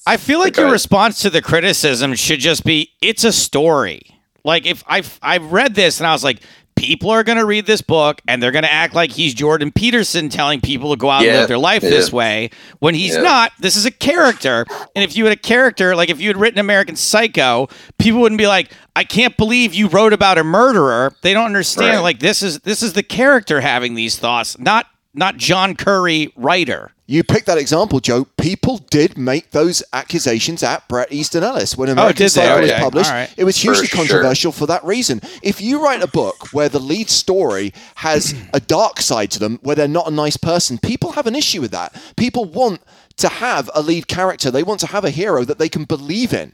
[0.06, 0.72] I feel like your ahead.
[0.72, 4.02] response to the criticism should just be it's a story.
[4.44, 6.40] Like if I I read this and I was like
[6.80, 9.70] people are going to read this book and they're going to act like he's Jordan
[9.70, 11.90] Peterson telling people to go out and live their life yeah.
[11.90, 13.20] this way when he's Yeah.
[13.20, 13.52] not.
[13.58, 14.64] This is a character.
[14.96, 18.38] And if you had a character like if you had written American Psycho, people wouldn't
[18.38, 21.12] be like I can't believe you wrote about a murderer.
[21.22, 22.00] They don't understand Right.
[22.02, 26.92] like this is this is the character having these thoughts, not not John Curry writer.
[27.06, 28.26] You picked that example, Joe.
[28.40, 32.28] People did make those accusations at Bret Easton Ellis when oh, American did they?
[32.28, 33.10] Psycho was published.
[33.10, 33.34] All right.
[33.36, 33.98] It was hugely For sure.
[33.98, 35.20] controversial for that reason.
[35.42, 39.58] If you write a book where the lead story has a dark side to them,
[39.62, 42.00] where they're not a nice person, people have an issue with that.
[42.16, 42.80] People want
[43.16, 44.52] to have a lead character.
[44.52, 46.52] They want to have a hero that they can believe in.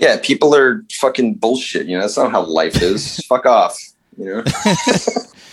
[0.00, 1.86] yeah, people are fucking bullshit.
[1.86, 3.18] You know, that's not how life is.
[3.26, 3.78] Fuck off.
[4.18, 4.44] You know.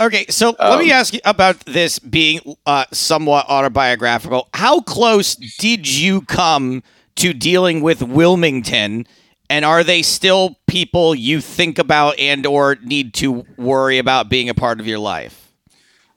[0.00, 4.48] Okay, so let me Um, ask you about this being uh, somewhat autobiographical.
[4.54, 6.82] How close did you come
[7.16, 9.06] to dealing with Wilmington,
[9.48, 14.48] and are they still people you think about and or need to worry about being
[14.48, 15.52] a part of your life?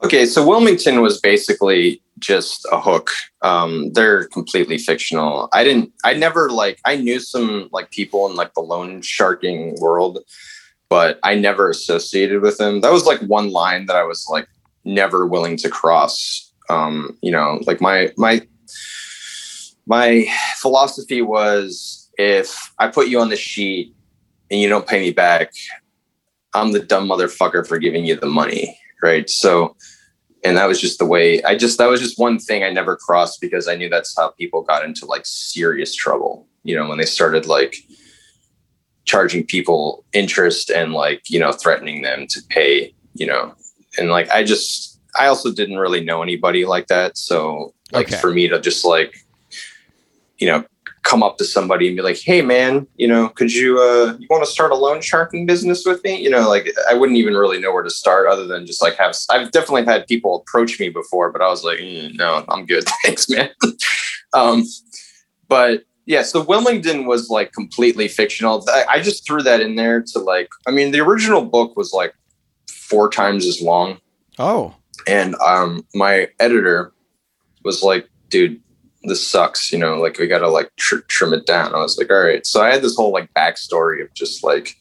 [0.01, 3.11] Okay, so Wilmington was basically just a hook.
[3.41, 5.49] Um, they're completely fictional.
[5.53, 5.91] I didn't.
[6.03, 6.79] I never like.
[6.85, 10.19] I knew some like people in like the loan sharking world,
[10.89, 12.81] but I never associated with them.
[12.81, 14.47] That was like one line that I was like
[14.83, 16.51] never willing to cross.
[16.69, 18.45] Um, you know, like my my
[19.87, 23.95] my philosophy was if I put you on the sheet
[24.51, 25.51] and you don't pay me back,
[26.53, 29.29] I'm the dumb motherfucker for giving you the money, right?
[29.29, 29.75] So,
[30.43, 32.95] and that was just the way I just that was just one thing I never
[32.95, 36.47] crossed because I knew that's how people got into like serious trouble.
[36.63, 37.75] You know, when they started like
[39.09, 42.93] charging people interest and like you know threatening them to pay.
[43.15, 43.53] You know,
[43.97, 48.17] and like I just I also didn't really know anybody like that, so like Okay.
[48.17, 49.17] for me to just like
[50.37, 50.63] you know
[51.03, 54.27] come up to somebody and be like, "Hey, man, you know, could you uh, you
[54.29, 57.33] want to start a loan sharking business with me?" You know, like I wouldn't even
[57.33, 59.15] really know where to start other than just like have.
[59.31, 62.83] I've definitely had people approach me before, but I was like, "Mm, "No, I'm good,
[63.03, 63.49] thanks, man."
[64.33, 64.63] um,
[65.47, 68.65] but yeah, so Wilmington was like completely fictional.
[68.89, 70.49] I, just threw that in there to like.
[70.67, 72.13] I mean, the original book was like
[72.67, 73.99] four times as long
[74.39, 74.73] Oh,
[75.07, 76.93] and um my editor
[77.63, 78.59] was like dude
[79.03, 82.11] this sucks you know like we gotta like tr- trim it down i was like
[82.11, 84.75] all right so i had this whole like backstory of just like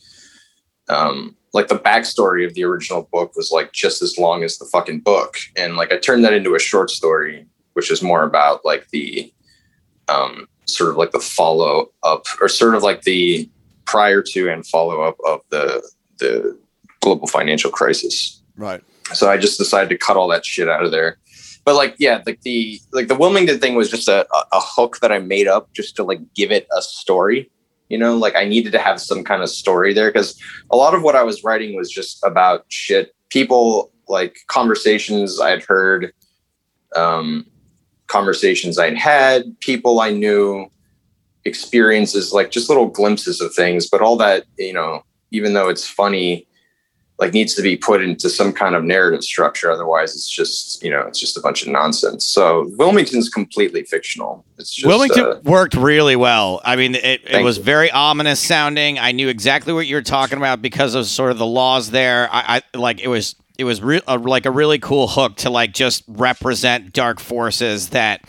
[0.89, 4.65] um like the backstory of the original book was like just as long as the
[4.67, 8.65] fucking book and like i turned that into a short story which is more about
[8.65, 9.33] like the
[10.09, 13.49] um sort of like the follow up or sort of like the
[13.85, 15.83] prior to and follow up of the
[16.19, 16.59] the
[17.01, 18.83] global financial crisis Right.
[19.15, 21.19] so I just decided to cut all that shit out of there.
[21.65, 25.13] But like, yeah, like the like the Wilmington thing was just a, a, hook that
[25.13, 27.51] I made up just to like give it a story.
[27.91, 30.95] You know, like I needed to have some kind of story there because a lot
[30.95, 33.15] of what I was writing was just about shit.
[33.29, 36.13] People like conversations I'd heard,
[36.97, 37.45] um,
[38.09, 40.71] conversations I'd had, people I knew,
[41.45, 43.89] experiences, like just little glimpses of things.
[43.89, 46.47] But all that, you know, even though it's funny,
[47.19, 49.71] like needs to be put into some kind of narrative structure.
[49.71, 52.25] Otherwise, it's just you know it's just a bunch of nonsense.
[52.25, 54.45] So Wilmington's completely fictional.
[54.57, 56.61] It's just Wilmington uh, worked really well.
[56.65, 57.65] I mean, it, it was you.
[57.65, 58.99] very ominous sounding.
[58.99, 62.29] I knew exactly what you were talking about because of sort of the laws there.
[62.31, 65.51] I, I like it was it was re- uh, like a really cool hook to
[65.51, 68.23] like just represent dark forces that.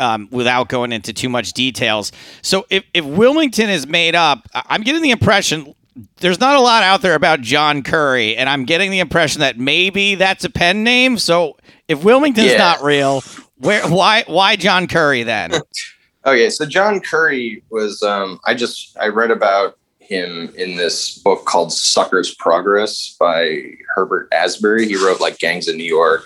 [0.00, 4.82] Um, without going into too much details, so if, if Wilmington is made up, I'm
[4.82, 5.74] getting the impression
[6.18, 9.58] there's not a lot out there about John Curry, and I'm getting the impression that
[9.58, 11.18] maybe that's a pen name.
[11.18, 11.56] So
[11.88, 12.58] if Wilmington's Yeah.
[12.58, 13.22] not real,
[13.56, 15.50] where why why John Curry then?
[16.26, 16.48] okay.
[16.50, 18.00] So John Curry was.
[18.00, 23.62] Um, I just I read about him in this book called Sucker's Progress by
[23.94, 24.86] Herbert Asbury.
[24.86, 26.24] He wrote like Gangs of New York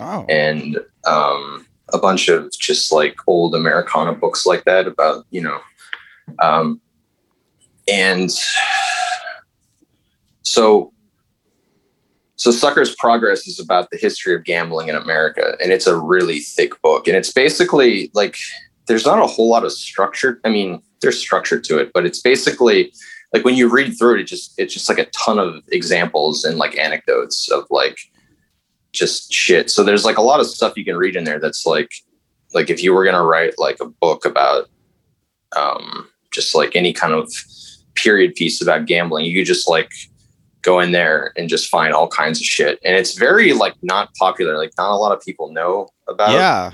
[0.00, 5.42] Oh, and um, a bunch of just like old Americana books like that about you
[5.42, 5.60] know,
[6.38, 6.80] um,
[7.86, 8.30] and
[10.42, 10.92] so
[12.36, 16.40] so Sucker's Progress is about the history of gambling in America, and it's a really
[16.40, 18.36] thick book, and it's basically like
[18.86, 20.40] there's not a whole lot of structure.
[20.46, 22.92] I mean, there's structure to it, but it's basically
[23.32, 26.44] like when you read through it, it just it's just like a ton of examples
[26.44, 27.98] and like anecdotes of like
[28.92, 29.70] just shit.
[29.70, 31.90] So there's like a lot of stuff you can read in there that's like
[32.52, 34.68] like if you were gonna write like a book about
[35.56, 37.32] um just like any kind of
[37.94, 39.90] period piece about gambling, you could just like
[40.62, 42.78] go in there and just find all kinds of shit.
[42.84, 44.56] And it's very like not popular.
[44.58, 46.72] Like not a lot of people know about Yeah.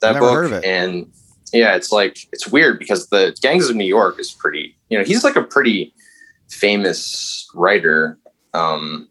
[0.00, 0.32] that book.
[0.32, 0.64] heard of it.
[0.64, 1.10] And
[1.52, 4.76] yeah, it's like it's weird because the Gangs of New York is pretty.
[4.88, 5.94] You know, he's like a pretty
[6.48, 8.18] famous writer.
[8.54, 9.08] Um,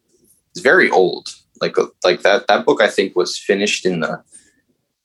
[0.53, 1.29] he's very old.
[1.61, 4.23] Like like that that book I think was finished in the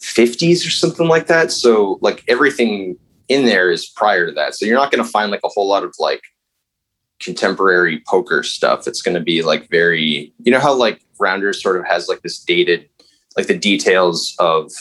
[0.02, 1.52] 50s or something like that.
[1.52, 4.54] So like everything in there is prior to that.
[4.54, 6.22] So you're not going to find like a whole lot of like
[7.20, 8.86] contemporary poker stuff.
[8.86, 12.22] It's going to be like very, you know, how like Rounders sort of has like
[12.22, 12.88] this dated,
[13.36, 14.72] like the details of,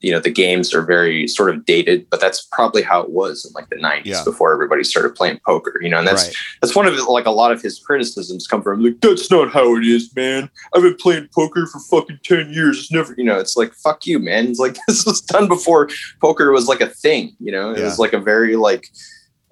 [0.00, 3.44] you know, the games are very sort of dated, but that's probably how it was
[3.44, 4.22] in like the 90s Yeah.
[4.24, 6.34] before everybody started playing poker, you know, and that's right.
[6.62, 9.74] that's one of like a lot of his criticisms come from like that's not how
[9.76, 13.38] it is man i've been playing poker for fucking 10 years it's never you know
[13.38, 15.88] it's like fuck you man it's like this was done before
[16.20, 17.84] poker was like a thing you know it Yeah.
[17.84, 18.88] was like a very like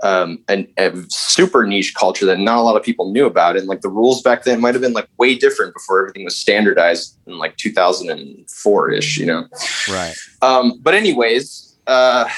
[0.02, 3.66] um an, a super niche culture that not a lot of people knew about and
[3.66, 7.16] like the rules back then might have been like way different before everything was standardized
[7.26, 9.46] in like 2004ish you know
[9.88, 10.14] Right.
[10.42, 12.29] um, but anyways, uh,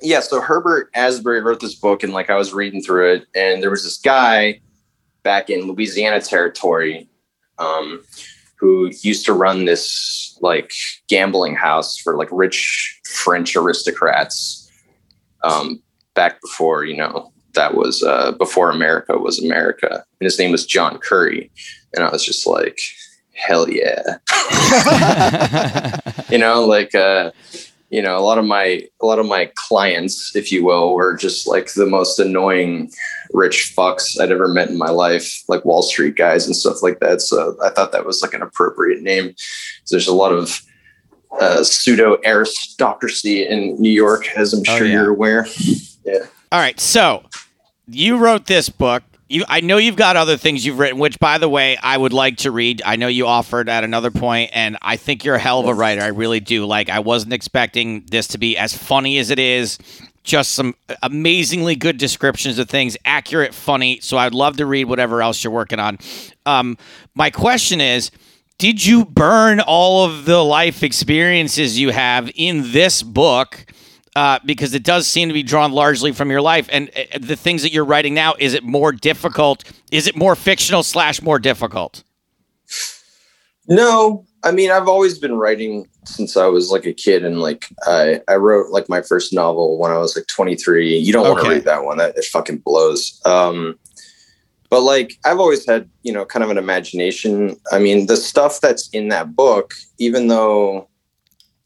[0.00, 0.20] yeah.
[0.20, 3.70] So Herbert Asbury wrote this book, and like I was reading through it, and there
[3.70, 4.60] was this guy
[5.22, 7.08] back in Louisiana territory
[7.58, 8.02] um,
[8.56, 10.72] who used to run this like
[11.08, 14.64] gambling house for like rich French aristocrats.
[15.44, 15.82] Um,
[16.14, 20.66] back before you know that was uh, before America was America, and his name was
[20.66, 21.50] John Curry,
[21.94, 22.78] and I was just like,
[23.38, 24.02] hell yeah
[26.30, 27.30] you know like uh
[27.90, 31.16] you know a lot of my a lot of my clients if you will were
[31.16, 32.90] just like the most annoying
[33.32, 37.00] rich fucks i'd ever met in my life like wall street guys and stuff like
[37.00, 40.60] that so i thought that was like an appropriate name 'Cause there's a lot of
[41.40, 44.92] uh, pseudo aristocracy in new york as i'm Oh, sure yeah.
[44.94, 45.46] you're aware
[46.04, 46.20] yeah.
[46.50, 47.24] All right, so
[47.86, 49.02] you wrote this book.
[49.28, 52.14] You, I know you've got other things you've written, which, by the way, I would
[52.14, 52.80] like to read.
[52.84, 55.74] I know you offered at another point, and I think you're a hell of a
[55.74, 56.00] writer.
[56.00, 56.64] I really do.
[56.64, 59.78] Like, I wasn't expecting this to be as funny as it is.
[60.24, 64.00] Just some amazingly good descriptions of things, accurate, funny.
[64.00, 65.98] So I'd love to read whatever else you're working on.
[66.46, 66.78] Um,
[67.14, 68.10] my question is.
[68.58, 73.64] Did you burn all of the life experiences you have in this book?
[74.16, 77.36] Uh, because it does seem to be drawn largely from your life and uh, the
[77.36, 78.34] things that you're writing now.
[78.38, 79.64] Is it more difficult?
[79.90, 82.02] Is it more fictional slash more difficult?
[83.68, 87.68] No, I mean I've always been writing since I was like a kid, and like
[87.82, 90.96] I I wrote like my first novel when I was like 23.
[90.96, 93.20] You don't want to read that one; that it fucking blows.
[93.24, 93.78] Um,
[94.70, 97.56] but like I've always had you know kind of an imagination.
[97.70, 100.88] I mean the stuff that's in that book, even though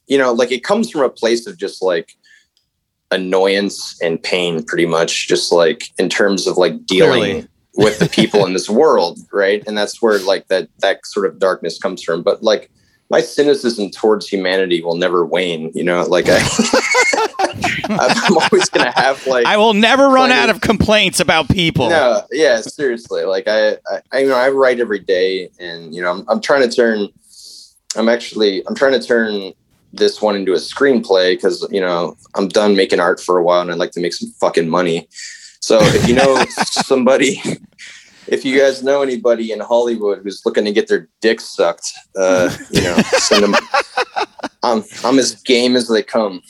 [0.06, 2.16] you know like it comes from a place of just like
[3.12, 7.48] annoyance and pain, pretty much, just like in terms of like dealing Clearly.
[7.76, 9.62] with the people in this world, right?
[9.66, 12.22] And that's where like that that sort of darkness comes from.
[12.22, 12.70] But like
[13.10, 15.70] my cynicism towards humanity will never wane.
[15.74, 16.38] You know, like I,
[17.88, 21.90] I'm always gonna have like I will never run Plenty- out of complaints about people.
[21.90, 23.24] no, yeah, seriously.
[23.24, 23.76] Like I, I,
[24.12, 27.08] I, you know, I write every day, and you know, I'm, I'm trying to turn.
[27.94, 29.52] I'm actually, I'm trying to turn
[29.92, 33.60] this one into a screenplay because you know I'm done making art for a while,
[33.60, 35.08] and I'd like to make some fucking money.
[35.60, 37.40] So if you know somebody,
[38.26, 42.54] if you guys know anybody in Hollywood who's looking to get their dick sucked, uh,
[42.70, 43.54] you know, send them.
[44.62, 46.42] I'm, I'm as game as they come.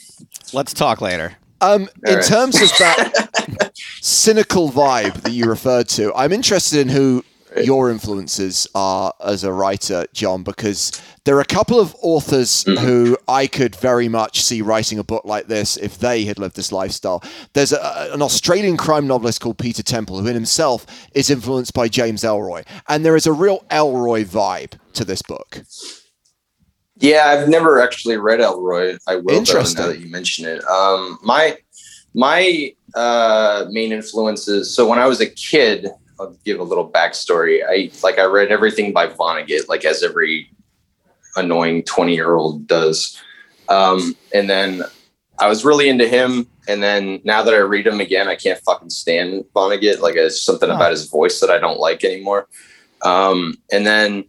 [0.53, 1.35] Let's talk later.
[1.61, 2.25] Um, All in right.
[2.25, 7.23] terms of that cynical vibe that you referred to, I'm interested in who
[7.61, 10.91] your influences are as a writer, John, because
[11.25, 12.77] there are a couple of authors Mhm.
[12.79, 16.55] who I could very much see writing a book like this if they had lived
[16.55, 17.23] this lifestyle.
[17.53, 21.87] There's a, an Australian crime novelist called Peter Temple, who in himself is influenced by
[21.87, 25.61] James Ellroy, and there is a real Ellroy vibe to this book.
[26.97, 28.97] Yeah, I've never actually read Ellroy.
[29.07, 29.81] I will though, Interesting.
[29.81, 30.63] now that you mention it.
[30.65, 31.57] Um, my
[32.13, 34.73] my uh, main influences.
[34.75, 35.87] So when I was a kid,
[36.23, 37.61] I'll give a little backstory.
[37.67, 40.49] I like I read everything by Vonnegut, like as every
[41.35, 43.21] annoying twenty year old does.
[43.69, 44.83] Um, and then
[45.39, 46.47] I was really into him.
[46.67, 49.99] And then now that I read him again, I can't fucking stand Vonnegut.
[49.99, 50.75] Like it's something Huh.
[50.75, 52.47] about his voice that I don't like anymore.
[53.01, 54.25] Um, and then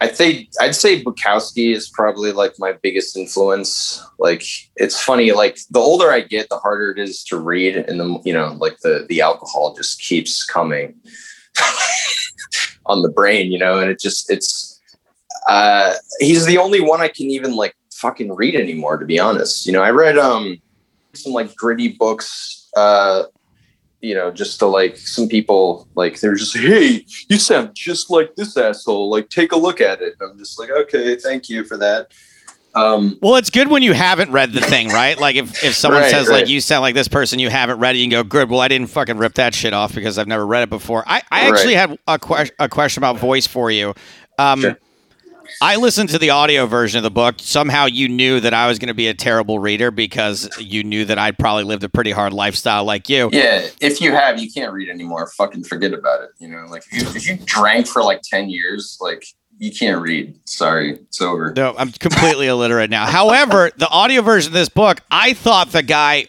[0.00, 4.02] I'd say I'd say Bukowski is probably like my biggest influence.
[4.18, 4.42] Like
[4.76, 8.20] it's funny, like the older I get, the harder it is to read, and the
[8.24, 10.94] you know, like the the alcohol just keeps coming
[12.86, 14.80] on the brain, you know, and it just it's
[15.48, 19.66] uh he's the only one I can even like fucking read anymore, to be honest.
[19.66, 20.58] You know, I read um
[21.14, 23.24] some like gritty books uh
[24.00, 28.34] you know, just to like some people, like they're just, hey, you sound just like
[28.36, 29.10] this asshole.
[29.10, 30.14] Like, take a look at it.
[30.20, 32.12] And I'm just like, okay, thank you for that.
[32.74, 35.18] Um, Well, it's good when you haven't read the thing, right?
[35.18, 36.40] Like if, if someone Right, says right.
[36.40, 38.50] like you sound like this person, you haven't read it, you can go, good.
[38.50, 41.02] Well, I didn't fucking rip that shit off because I've never read it before.
[41.06, 43.94] I, I actually had a, que- a question about voice for you.
[44.38, 44.78] Um, Sure.
[45.60, 47.36] I listened to the audio version of the book.
[47.38, 51.04] Somehow you knew that I was going to be a terrible reader because you knew
[51.04, 53.30] that I'd probably lived a pretty hard lifestyle like you.
[53.32, 55.26] yeah, if you have, you can't read anymore.
[55.36, 56.30] Fucking forget about it.
[56.38, 59.24] You know, like if you, if you drank for like 10 years, like
[59.58, 60.38] you can't read.
[60.48, 61.52] Sorry, it's over.
[61.56, 63.06] No, I'm completely illiterate now.
[63.06, 66.26] However, the audio version of this book, I thought the guy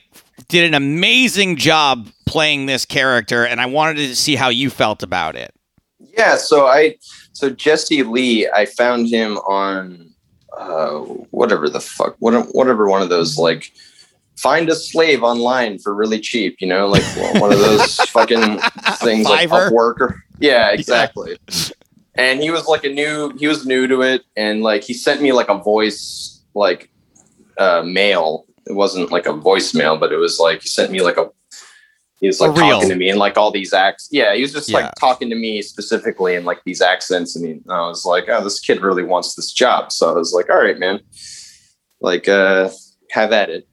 [0.47, 5.03] did an amazing job playing this character, and I wanted to see how you felt
[5.03, 5.53] about it.
[5.99, 6.97] Yeah, so I
[7.38, 10.09] so Jesse Lee, I found him on
[10.57, 13.71] uh whatever the fuck, whatever one of those like
[14.38, 17.03] find a slave online for really cheap, you know, like
[17.39, 18.57] one of those fucking
[19.03, 19.49] things like?
[19.49, 21.38] Upwork or yeah, exactly.
[22.15, 25.21] And he was like a new he was new to it and like he sent
[25.21, 26.89] me like a voice like
[27.59, 28.47] uh mail.
[28.65, 31.29] It wasn't like a voicemail, but it was like he sent me like a
[32.20, 32.72] he was like reel.
[32.72, 34.09] talking to me and like all these acts.
[34.11, 34.78] Yeah, he was just Yeah.
[34.80, 37.38] like talking to me specifically in like these accents.
[37.38, 39.91] I mean, I was like, oh, this kid really wants this job.
[39.91, 40.99] So I was like, all right, man,
[42.01, 42.70] like, uh,
[43.11, 43.68] have at it.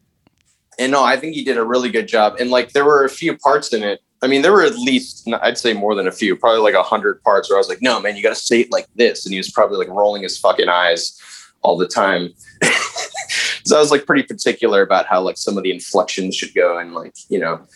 [0.79, 2.37] And no, I think he did a really good job.
[2.39, 4.01] And like, there were a few parts in it.
[4.23, 6.83] I mean, there were at least, I'd say more than a few, probably like a
[6.83, 9.25] hundred parts where I was like, no, man, you got to say it like this.
[9.27, 11.19] And he was probably like rolling his fucking eyes
[11.63, 12.31] all the time.
[13.65, 16.79] so I was like pretty particular about how like some of the inflections should go
[16.79, 17.67] and like, you know,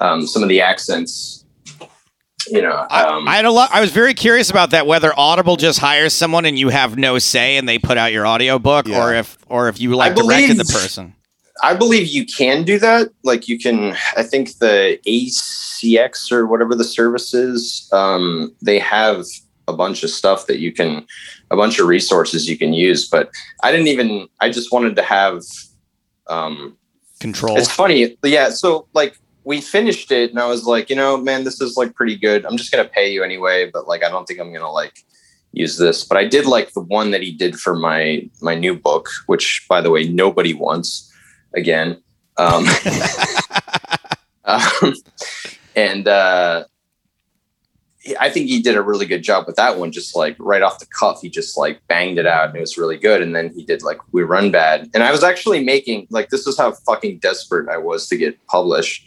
[0.00, 1.44] um, some of the accents,
[2.48, 3.70] you know, I, um, I had a lot.
[3.72, 4.86] I was very curious about that.
[4.86, 8.26] Whether Audible just hires someone and you have no say and they put out your
[8.26, 9.04] audiobook, Yeah.
[9.04, 11.14] or if or if you like I believe- directed the person.
[11.62, 13.10] I believe you can do that.
[13.22, 19.26] Like you can, I think the ACX or whatever the service is, um, they have
[19.68, 21.06] a bunch of stuff that you can,
[21.50, 23.06] a bunch of resources you can use.
[23.06, 23.30] But
[23.62, 25.42] I didn't even, I just wanted to have,
[26.28, 26.78] um,
[27.20, 27.58] Control.
[27.58, 28.16] it's funny.
[28.24, 28.48] Yeah.
[28.48, 31.94] So like we finished it and I was like, you know, man, this is like
[31.94, 32.44] pretty good.
[32.44, 33.70] I'm just going to pay you anyway.
[33.70, 35.04] But like, I don't think I'm going to like
[35.52, 38.76] use this, but I did like the one that he did for my, my new
[38.76, 41.12] book, which by the way, nobody wants
[41.54, 42.02] again.
[42.36, 42.66] Um,
[44.44, 44.94] um,
[45.74, 46.64] and, uh,
[48.18, 49.92] I think he did a really good job with that one.
[49.92, 52.78] Just like right off the cuff, he just like banged it out and it was
[52.78, 53.20] really good.
[53.20, 54.88] And then he did like We Run Bad.
[54.94, 58.44] And I was actually making like this is how fucking desperate I was to get
[58.46, 59.06] published.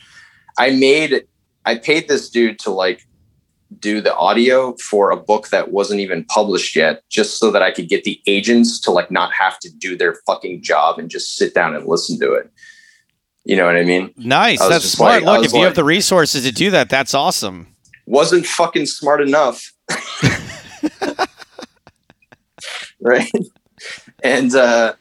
[0.57, 1.25] I made
[1.65, 3.05] I paid this dude to like
[3.79, 7.71] do the audio for a book that wasn't even published yet, just so that I
[7.71, 11.37] could get the agents to like not have to do their fucking job and just
[11.37, 12.51] sit down and listen to it.
[13.45, 14.13] You know what I mean?
[14.15, 14.61] nice.
[14.61, 15.23] I That's smart.
[15.23, 17.67] like- Look, if you have the resources to do that, that's awesome.
[18.05, 19.71] wasn't fucking smart enough.
[23.01, 23.31] right.
[24.23, 24.93] And uh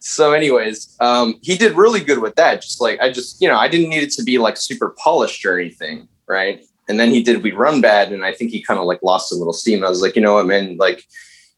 [0.00, 2.62] so anyways, um he did really good with that.
[2.62, 5.44] Just like I just, you know, I didn't need it to be like super polished
[5.44, 6.64] or anything, right?
[6.88, 9.32] And then he did we run bad and I think he kind of like lost
[9.32, 9.84] a little steam.
[9.84, 11.04] I was like, you know what, man, like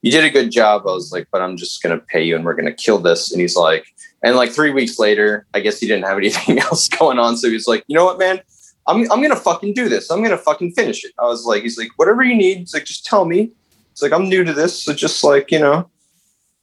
[0.02, 0.82] you did a good job.
[0.82, 3.32] I was like, but I'm just gonna pay you and we're gonna kill this.
[3.32, 3.86] And he's like,
[4.22, 7.36] and like three weeks later, I guess he didn't have anything else going on.
[7.36, 8.40] So he's like, you know what, man?
[8.86, 10.10] I'm I'm gonna fucking do this.
[10.10, 11.12] I'm gonna fucking finish it.
[11.18, 12.58] I was like, he's like, whatever you need.
[12.58, 13.52] He's like, just tell me.
[13.92, 15.88] It's like I'm new to this, so just like you know,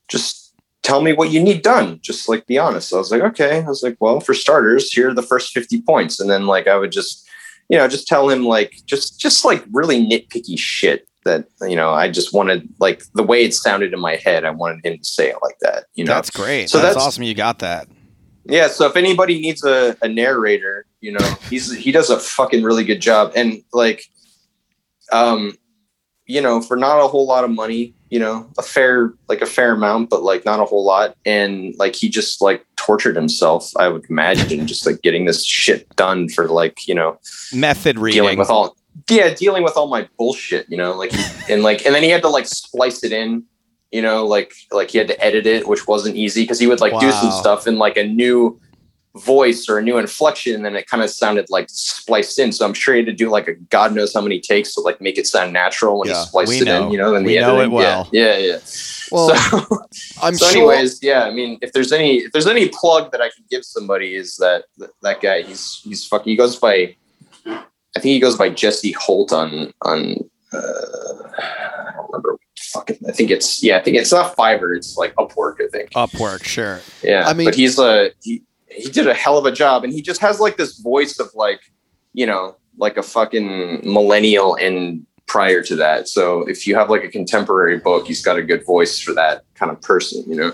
[0.07, 0.38] just
[0.83, 1.99] tell me what you need done.
[2.01, 2.93] Just like be honest.
[2.93, 3.61] I was like, okay.
[3.63, 6.67] I was like, well, for starters, here are the first fifty points, and then like
[6.67, 7.27] I would just,
[7.69, 11.91] you know, just tell him like just just like really nitpicky shit that you know
[11.91, 14.45] I just wanted like the way it sounded in my head.
[14.45, 15.85] I wanted him to say it like that.
[15.95, 16.69] You know, That's great.
[16.69, 17.23] So that's, that's- awesome.
[17.23, 17.87] You got that.
[18.45, 22.63] yeah, so if anybody needs a, a narrator, you know, he's he does a fucking
[22.63, 23.33] really good job.
[23.35, 24.03] And like
[25.11, 25.57] um,
[26.29, 29.47] you know, for not a whole lot of money, you know, a fair like a
[29.47, 31.15] fair amount, but like not a whole lot.
[31.25, 35.89] And like he just like tortured himself, I would imagine, just like getting this shit
[35.95, 37.19] done for like, you know,
[37.51, 38.21] Method reading.
[38.21, 38.77] dealing with all
[39.09, 41.13] yeah dealing with all my bullshit you know like
[41.49, 43.41] and like and then he had to like splice it in
[43.91, 46.81] you know like like he had to edit it which wasn't easy because he would
[46.81, 48.59] like do some stuff in like a new
[49.19, 52.65] voice or a new inflection and then it kind of sounded like spliced in so
[52.65, 54.99] i'm sure he had to do like a god knows how many takes to like
[55.01, 56.85] make it sound natural when Yeah, he spliced it know.
[56.85, 58.07] in you know and We the know it well.
[58.11, 58.59] yeah yeah, yeah.
[59.11, 59.77] Well, so,
[60.21, 60.71] I'm so sure.
[60.71, 63.65] anyways yeah i mean if there's any if there's any plug that i could give
[63.65, 66.95] somebody is that that, that guy he's he's fucking he goes by
[67.45, 70.15] i think he goes by jesse holt on on
[70.53, 70.57] uh
[71.37, 75.13] i don't remember fucking i think it's yeah i think it's not fiverr it's like
[75.15, 76.81] upwork i think Upwork, sure.
[77.03, 79.93] yeah I mean- but he's a he, he did a hell of a job and
[79.93, 81.61] he just has like this voice of like
[82.13, 86.09] you know like a fucking millennial and prior to that.
[86.09, 89.43] So if you have like a contemporary book, he's got a good voice for that
[89.53, 90.53] kind of person, you know.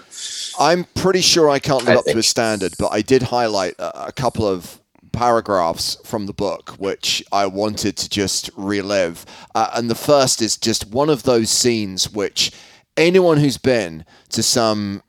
[0.60, 3.76] I'm pretty sure I can't live I up to his standard, but I did highlight
[3.80, 4.82] a, a couple of
[5.14, 9.26] paragraphs from the book which I wanted to just relive.
[9.56, 12.52] Uh, and the first is just one of those scenes which
[12.98, 15.02] anyone who's been to some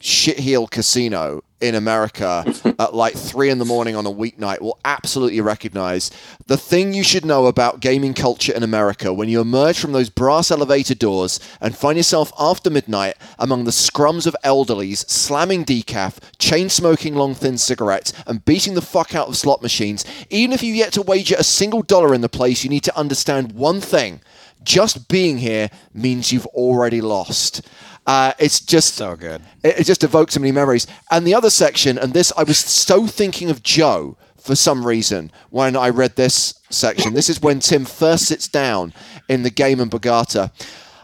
[0.00, 2.44] shitheel casino in America
[2.78, 6.10] at like three in the morning on a weeknight will absolutely recognize
[6.46, 10.10] the thing you should know about gaming culture in America when you emerge from those
[10.10, 16.18] brass elevator doors and find yourself after midnight among the scrums of elderlies slamming decaf,
[16.38, 20.04] chain smoking long thin cigarettes, and beating the fuck out of slot machines.
[20.30, 22.96] Even if you've yet to wager a single dollar in the place, you need to
[22.96, 24.20] understand one thing.
[24.62, 27.68] Just being here means you've already lost.
[28.06, 29.40] Uh, it's just So good.
[29.62, 30.86] it, it just evokes so many memories.
[31.10, 35.30] And the other section, and this, I was so thinking of Joe for some reason
[35.50, 37.14] when I read this section.
[37.14, 38.92] This is when Tim first sits down
[39.28, 40.50] in the game and Borgata.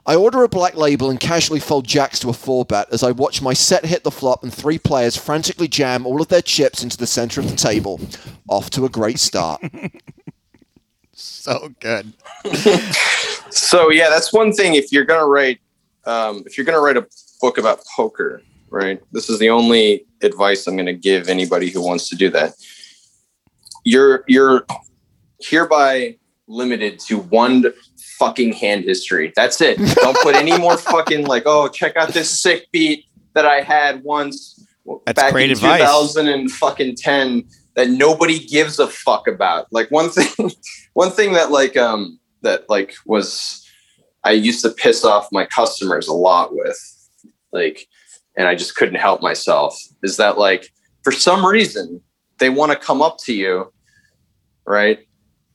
[0.06, 3.12] I order a black label and casually fold jacks to a four bet as I
[3.12, 6.82] watch my set hit the flop and three players frantically jam all of their chips
[6.82, 8.00] into the center of the table.
[8.48, 9.62] Off to a great start.
[11.12, 12.12] So good.
[13.52, 14.74] So yeah, that's one thing.
[14.74, 15.58] If you're gonna write,
[16.04, 17.06] um, if you're gonna write a
[17.40, 19.02] book about poker, right?
[19.12, 22.54] This is the only advice I'm gonna give anybody who wants to do that.
[23.84, 24.66] You're you're
[25.40, 27.64] hereby limited to one
[28.18, 29.32] fucking hand history.
[29.34, 29.78] That's it.
[29.96, 34.02] Don't put any more fucking like, oh, check out this sick beat that I had
[34.02, 34.66] once
[35.06, 35.80] That's back great in advice.
[35.80, 37.44] 2000 and fucking 10
[37.76, 39.66] that nobody gives a fuck about.
[39.70, 40.50] Like one thing,
[40.92, 43.59] one thing that like um that like was
[44.24, 47.08] I used to piss off my customers a lot with,
[47.52, 47.86] like,
[48.36, 49.78] and I just couldn't help myself.
[50.02, 52.00] Is that like for some reason
[52.38, 53.72] they want to come up to you,
[54.66, 54.98] right?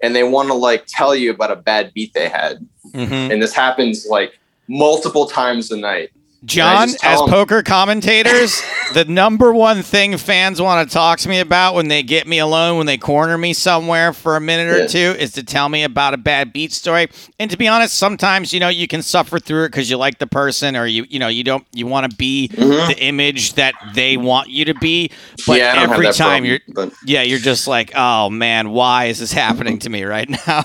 [0.01, 2.67] And they want to like tell you about a bad beat they had.
[2.93, 3.31] Mhm.
[3.31, 4.37] And this happens like
[4.67, 6.11] multiple times a night.
[6.45, 8.61] John, as tell as 'em- poker commentators,
[8.93, 12.39] the number one thing fans want to talk to me about when they get me
[12.39, 15.83] alone, when they corner me somewhere for a minute or two, is to tell me
[15.83, 17.07] about a bad beat story.
[17.39, 20.19] And to be honest, sometimes you know you can suffer through it because you like
[20.19, 22.87] the person, or you you know you don't you want to be Mhm.
[22.87, 25.11] the image that they want you to be.
[25.47, 28.29] But Yeah, I don't have every time problem, you're but- yeah, you're just like, oh
[28.29, 30.63] man, why is this happening to me right now?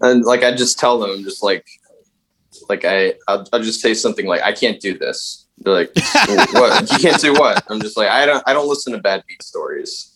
[0.00, 1.66] and like I just tell them just like
[2.68, 5.46] like I I'll, I'll just say something like I can't do this.
[5.58, 5.90] They're like,
[6.52, 6.90] what?
[6.92, 7.64] You can't do what?
[7.68, 10.12] I'm just like I don't I don't listen to bad beat stories.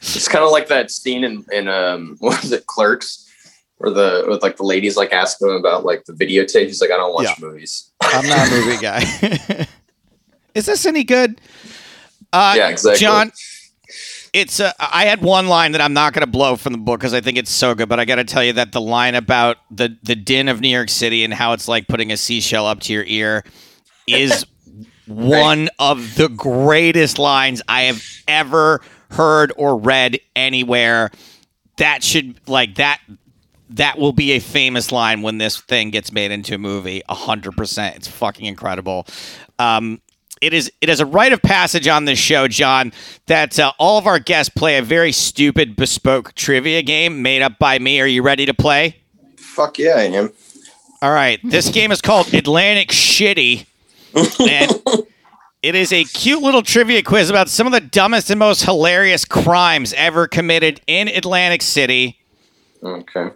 [0.00, 3.24] It's kind of like that scene in in um what was it Clerks
[3.78, 6.66] where the with like the ladies like ask him about like the videotape.
[6.66, 7.34] He's like I don't watch Yeah.
[7.38, 7.90] movies.
[8.02, 9.02] I'm not a movie guy.
[10.54, 11.40] is this any good?
[12.32, 13.00] Uh, Yeah, exactly.
[13.00, 13.32] John,
[14.40, 17.00] it's uh, I had one line that I'm not going to blow from the book
[17.00, 19.14] because I think it's so good, but I got to tell you that the line
[19.14, 22.66] about the the din of New York City and how it's like putting a seashell
[22.66, 23.44] up to your ear
[24.06, 24.46] is
[25.06, 28.80] one of the greatest lines I have ever
[29.10, 31.10] heard or read anywhere.
[31.78, 33.00] That should like that
[33.70, 37.02] that will be a famous line when this thing gets made into a movie.
[37.08, 39.06] A hundred percent, it's fucking incredible.
[39.58, 40.00] Um,
[40.40, 42.92] it is it is a rite of passage on this show, John,
[43.26, 47.58] that uh, all of our guests play a very stupid bespoke trivia game made up
[47.58, 48.00] by me.
[48.00, 48.96] Are you ready to play?
[49.36, 50.32] Fuck yeah, I am.
[51.00, 53.66] All right, this game is called Atlantic Shitty,
[54.14, 55.06] and
[55.62, 59.24] it is a cute little trivia quiz about some of the dumbest and most hilarious
[59.24, 62.18] crimes ever committed in Atlantic City.
[62.82, 63.30] Okay.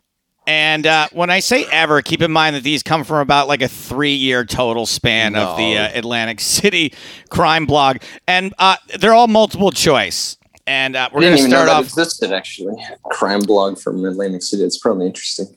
[0.46, 3.62] And uh, when I say ever, keep in mind that these come from about like
[3.62, 6.92] a three year total span of the uh, Atlantic City
[7.28, 7.98] crime blog.
[8.26, 10.36] And uh, they're all multiple choice.
[10.66, 11.84] And uh, we're going to start off.
[11.84, 12.74] existed actually.
[13.04, 14.62] Crime blog from Atlantic City.
[14.64, 15.56] It's probably interesting.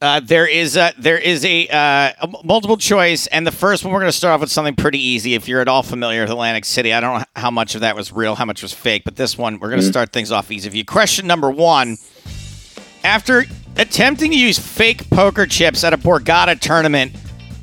[0.00, 3.92] Uh, there is a, there is a, uh, a multiple choice, and the first one
[3.92, 5.34] we're going to start off with something pretty easy.
[5.34, 7.96] If you're at all familiar with Atlantic City, I don't know how much of that
[7.96, 10.52] was real, how much was fake, but this one we're going to start things off
[10.52, 10.68] easy.
[10.68, 11.96] If you question number one,
[13.08, 13.44] after
[13.76, 17.16] attempting to use fake poker chips at a Borgata tournament,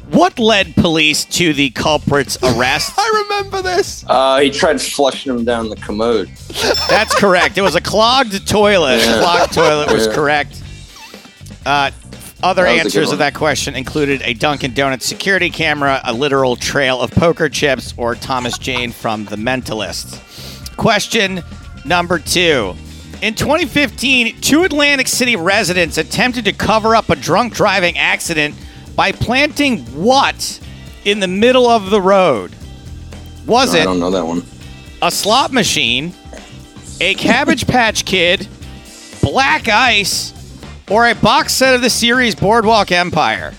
[0.09, 2.93] what led police to the culprit's arrest?
[2.97, 4.03] I remember this.
[4.07, 6.29] Uh, he tried flushing him down the commode.
[6.89, 7.57] That's correct.
[7.59, 8.97] It was a clogged toilet.
[8.97, 9.19] Yeah.
[9.19, 10.13] Clogged toilet was Yeah.
[10.13, 10.63] correct.
[11.63, 11.91] Uh,
[12.43, 16.01] other That was a good answers of that question included a Dunkin' Donuts security camera,
[16.03, 20.75] a literal trail of poker chips, or Thomas Jane from The Mentalist.
[20.75, 21.41] Question
[21.85, 22.75] number two.
[23.21, 28.55] In 2015, two Atlantic City residents attempted to cover up a drunk driving accident
[28.95, 30.59] by planting what
[31.05, 32.55] in the middle of the road?
[33.45, 34.43] Was I it don't know that one.
[35.01, 36.13] a slot machine,
[36.99, 38.47] a Cabbage Patch Kid,
[39.21, 40.33] Black Ice,
[40.89, 43.53] or a box set of the series Boardwalk Empire?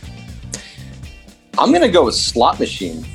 [1.58, 3.06] I'm gonna go with slot machine.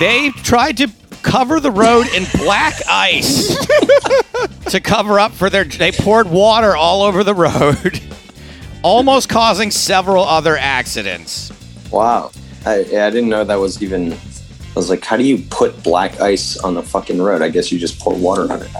[0.00, 0.88] They tried to
[1.24, 3.56] cover the road in black ice
[4.70, 5.64] to cover up for their.
[5.64, 8.00] They poured water all over the road,
[8.82, 11.50] almost causing several other accidents.
[11.90, 12.30] Wow.
[12.64, 14.12] I, I didn't know that was even.
[14.12, 17.42] I was like, how do you put black ice on the fucking road?
[17.42, 18.70] I guess you just pour water on it.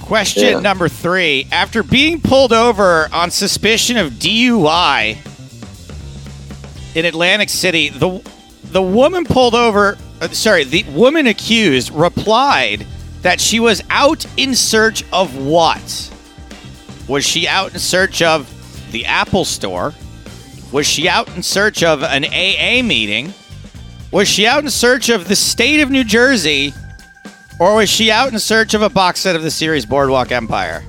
[0.00, 0.60] Question Yeah.
[0.60, 1.46] number three.
[1.52, 5.18] After being pulled over on suspicion of DUI
[6.94, 8.22] in Atlantic City, the
[8.64, 12.86] the woman pulled over, uh, sorry, the woman accused replied
[13.22, 16.10] that she was out in search of what?
[17.08, 18.48] Was she out in search of
[18.92, 19.94] the Apple Store?
[20.72, 23.32] Was she out in search of an AA meeting?
[24.10, 26.72] Was she out in search of the state of New Jersey?
[27.58, 30.84] Or was she out in search of a box set of the series Boardwalk Empire?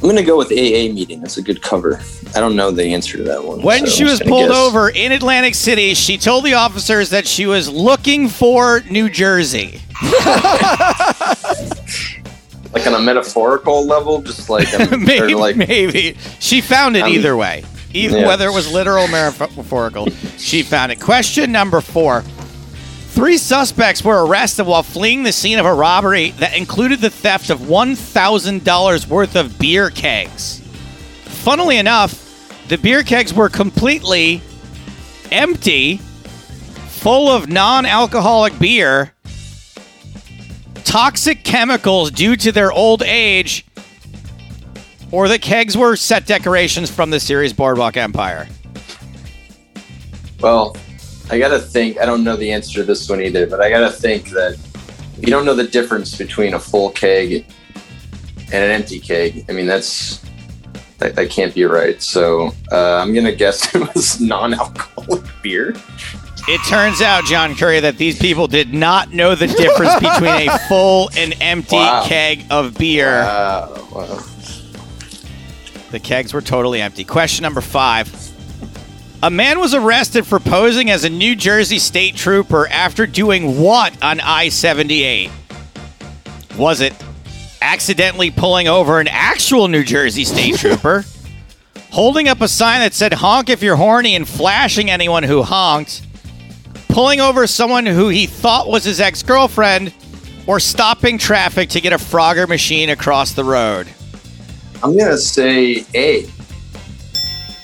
[0.00, 1.20] I'm gonna go with AA meeting.
[1.20, 2.00] That's a good cover.
[2.36, 3.62] I don't know the answer to that one.
[3.62, 4.56] When so she was pulled guess.
[4.56, 9.80] over in Atlantic City, she told the officers that she was looking for New Jersey.
[12.72, 16.16] like on a metaphorical level, just like I'm, maybe, like maybe.
[16.38, 17.64] She found it Um, either way.
[17.92, 18.26] Either yeah.
[18.26, 21.00] whether it was literal or metaphorical, she found it.
[21.00, 22.22] Question number four.
[23.18, 27.50] Three suspects were arrested while fleeing the scene of a robbery that included the theft
[27.50, 30.60] of $1,000 worth of beer kegs.
[31.24, 34.40] Funnily enough, the beer kegs were completely
[35.32, 39.12] empty, full of non alcoholic beer,
[40.84, 43.66] toxic chemicals due to their old age,
[45.10, 48.46] or the kegs were set decorations from the series Boardwalk Empire.
[50.40, 50.76] Well,
[51.30, 51.98] I gotta think.
[52.00, 54.54] I don't know the answer to this one either, but I gotta think that
[55.16, 57.44] if you don't know the difference between a full keg
[58.52, 60.20] and an empty keg, I mean that's
[60.98, 62.00] that, that can't be right.
[62.02, 65.74] So uh, I'm gonna guess it was non-alcoholic beer.
[66.50, 70.58] It turns out, John Curry, that these people did not know the difference between a
[70.68, 72.04] full and empty Wow.
[72.06, 73.18] keg of beer.
[73.20, 74.24] Uh, well,
[75.90, 77.04] The kegs were totally empty.
[77.04, 78.08] Question number five.
[79.20, 84.00] A man was arrested for posing as a New Jersey state trooper after doing what
[84.00, 85.28] on I 78?
[86.56, 86.94] Was it
[87.60, 91.04] accidentally pulling over an actual New Jersey state trooper,
[91.90, 96.02] holding up a sign that said honk if you're horny and flashing anyone who honked,
[96.88, 99.92] pulling over someone who he thought was his ex girlfriend,
[100.46, 103.88] or stopping traffic to get a Frogger machine across the road?
[104.80, 106.24] I'm gonna say A.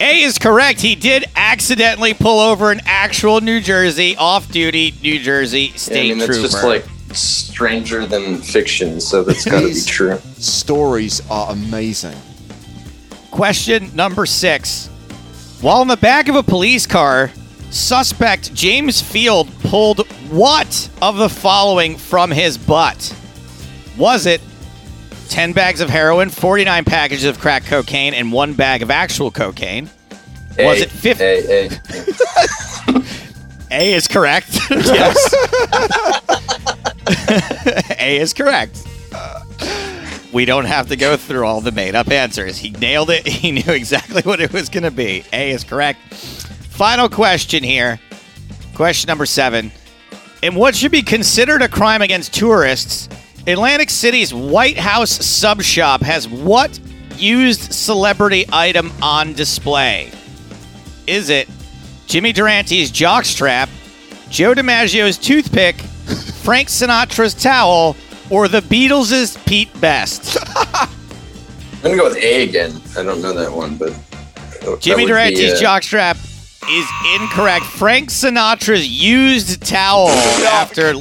[0.05, 0.83] A is correct.
[0.83, 6.09] He did accidentally pull over an actual New Jersey off-duty New Jersey Yeah, state I
[6.11, 6.43] mean that's trooper.
[6.43, 6.85] just like
[7.17, 10.19] stranger than fiction, so that's gotta be true.
[10.37, 12.17] Stories are amazing.
[13.31, 14.89] Question number six.
[15.63, 17.31] While in the back of a police car,
[17.71, 23.17] suspect James Field pulled what of the following from his butt?
[23.97, 24.43] Was it
[25.29, 29.91] 10 bags of heroin, 49 packages of crack cocaine, and one bag of actual cocaine?
[30.59, 31.25] Was A, it 50?
[31.25, 31.71] A, A.
[33.71, 34.49] A is correct.
[34.71, 35.35] yes.
[37.99, 38.87] A is correct.
[40.33, 42.59] We don't have to go through all the made up answers.
[42.59, 43.27] He nailed it.
[43.27, 45.25] He knew exactly what it was going to be.
[45.33, 46.15] A is correct.
[46.15, 48.01] Final question here.
[48.75, 49.71] Question number seven.
[50.43, 53.09] In what should be considered a crime against tourists,
[53.47, 56.79] Atlantic City's White House sub shop has what
[57.17, 60.11] used celebrity item on display?
[61.07, 61.47] Is it
[62.07, 63.69] Jimmy Durante's jockstrap,
[64.31, 67.97] Joe DiMaggio's toothpick, Frank Sinatra's towel,
[68.31, 70.39] or the Beatles' Pete Best?
[70.57, 70.89] I'm
[71.83, 72.81] gonna go with A again.
[72.97, 73.93] I don't know that one, but
[74.63, 76.15] that Jimmy would be, Durante's uh, jockstrap
[76.71, 77.67] is incorrect.
[77.67, 80.95] Frank Sinatra's used towel after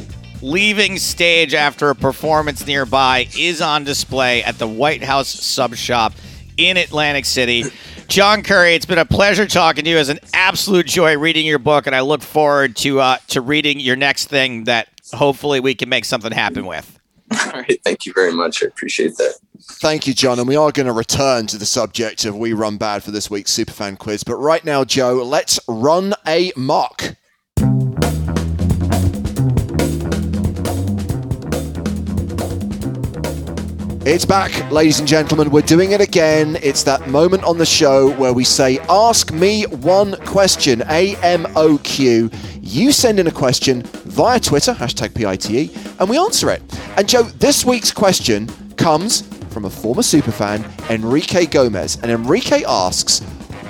[0.44, 6.14] leaving stage after a performance nearby is on display at the White House sub shop
[6.58, 7.64] in Atlantic City.
[8.10, 9.98] John Curry, it's been a pleasure talking to you.
[9.98, 13.80] It's an absolute joy reading your book, and I look forward to uh, to reading
[13.80, 17.00] your next thing that hopefully we can make something happen with.
[17.32, 18.62] All right, thank you very much.
[18.62, 19.36] I appreciate that.
[19.62, 20.40] Thank you, John.
[20.40, 23.30] And we are going to return to the subject of We Run Bad for this
[23.30, 24.26] week's Superfan quiz.
[24.26, 27.16] But right now, Joe, let's run a mock.
[34.06, 35.50] It's back, ladies and gentlemen.
[35.50, 36.58] We're doing it again.
[36.62, 42.60] It's that moment on the show where we say, Ask me one question, AMOQ.
[42.62, 46.62] You send in a question via Twitter, hashtag PITE, and we answer it.
[46.98, 49.22] And Joe, this week's question comes
[49.54, 51.98] from a former superfan, Enrique Gomez.
[52.02, 53.22] And Enrique asks,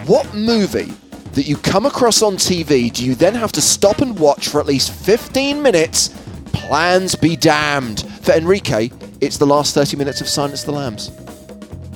[0.08, 0.94] What movie
[1.34, 4.60] that you come across on TV do you then have to stop and watch for
[4.60, 6.10] at least 15 minutes?
[6.54, 8.02] Plans be damned.
[8.24, 8.90] For Enrique,
[9.26, 11.12] it's the last 30 minutes of Silence of the Lambs.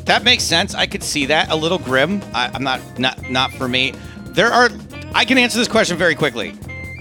[0.06, 0.74] That makes sense.
[0.74, 1.50] I could see that.
[1.52, 2.22] A little grim.
[2.34, 3.94] I, I'm not not not for me.
[4.28, 4.70] There are.
[5.14, 6.54] I can answer this question very quickly.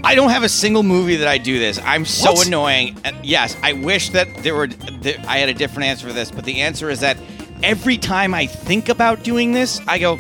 [0.02, 1.80] I don't have a single movie that I do this.
[1.84, 2.46] I'm so What?
[2.48, 2.96] annoying.
[3.04, 4.66] And yes, I wish that there were.
[4.66, 7.16] That I had a different answer for this, but the answer is that
[7.62, 10.18] every time I think about doing this, I go,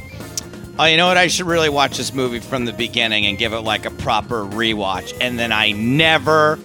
[0.78, 1.16] "Oh, you know what?
[1.16, 4.44] I should really watch this movie from the beginning and give it like a proper
[4.44, 6.60] rewatch." And then I never,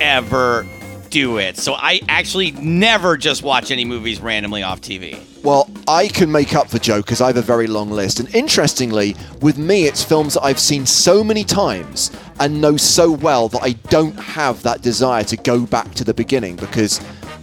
[0.00, 0.66] ever
[1.10, 1.56] do it.
[1.56, 5.18] So I actually never just watch any movies randomly off TV.
[5.42, 8.20] Well, I can make up for Joe because I have a very long list.
[8.20, 13.10] And interestingly, with me, it's films that I've seen so many times and know so
[13.10, 17.00] well that I don't have that desire to go back to the beginning because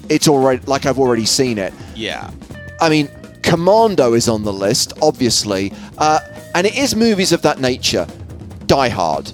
[0.10, 1.74] it's already like I've already seen it.
[1.96, 2.30] Yeah.
[2.82, 3.10] I mean,
[3.42, 6.20] Commando is on the list, obviously, uh,
[6.54, 8.08] and it is movies of that nature.
[8.66, 9.32] Die Hard,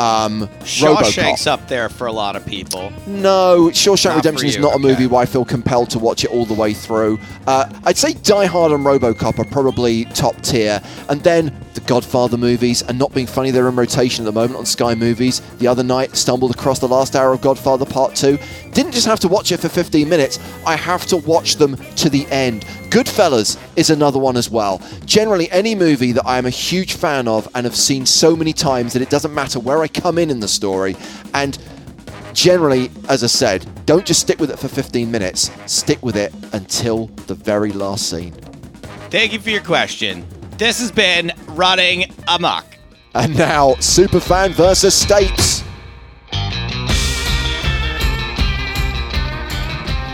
[0.00, 1.46] um, Shawshank's RoboCop.
[1.46, 2.90] up there for a lot of people.
[3.06, 5.06] No, Shawshank Not Redemption is not a movie okay.
[5.08, 7.18] where I feel compelled to watch it all the way through.
[7.46, 10.80] Uh, I'd say Die Hard and RoboCop are probably top tier,
[11.10, 12.82] and then the Godfather movies.
[12.82, 15.40] And not being funny, they're in rotation at the moment on Sky Movies.
[15.58, 18.38] The other night, stumbled across the last hour of Godfather Part Two.
[18.72, 20.38] Didn't just have to watch it for 15 minutes.
[20.66, 22.62] I have to watch them to the end.
[22.90, 24.80] Goodfellas is another one as well.
[25.04, 28.52] Generally, any movie that I am a huge fan of and have seen so many
[28.52, 30.96] times that it doesn't matter where I come in in the story.
[31.34, 31.58] And
[32.32, 36.32] generally, as I said, don't just stick with it for 15 minutes, stick with it
[36.52, 38.32] until the very last scene.
[39.10, 40.24] Thank you for your question.
[40.56, 42.66] This has been Running Amok.
[43.14, 45.64] And now, Superfan versus States.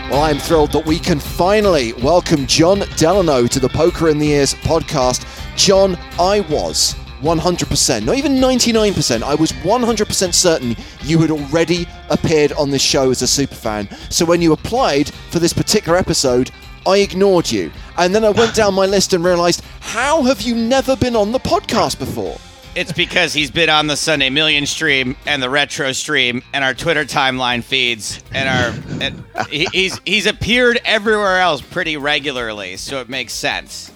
[0.09, 4.29] Well, I'm thrilled that we can finally welcome John Delano to the Poker in the
[4.29, 5.27] Ears podcast.
[5.57, 12.53] John, I was 100%, not even 99%, I was 100% certain you had already appeared
[12.53, 13.93] on this show as a superfan.
[14.09, 16.51] So when you applied for this particular episode,
[16.85, 17.69] I ignored you.
[17.97, 21.33] And then I went down my list and realized, how have you never been on
[21.33, 22.37] the podcast before?
[22.77, 26.75] It's because he's been on the Sunday Million stream and the Retro stream and our
[26.75, 33.01] Twitter timeline feeds and our and he, he's he's appeared everywhere else pretty regularly, so
[33.01, 33.91] it makes sense.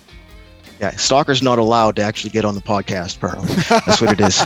[0.80, 3.18] Yeah, stalker's not allowed to actually get on the podcast.
[3.18, 4.44] Apparently, that's what it is.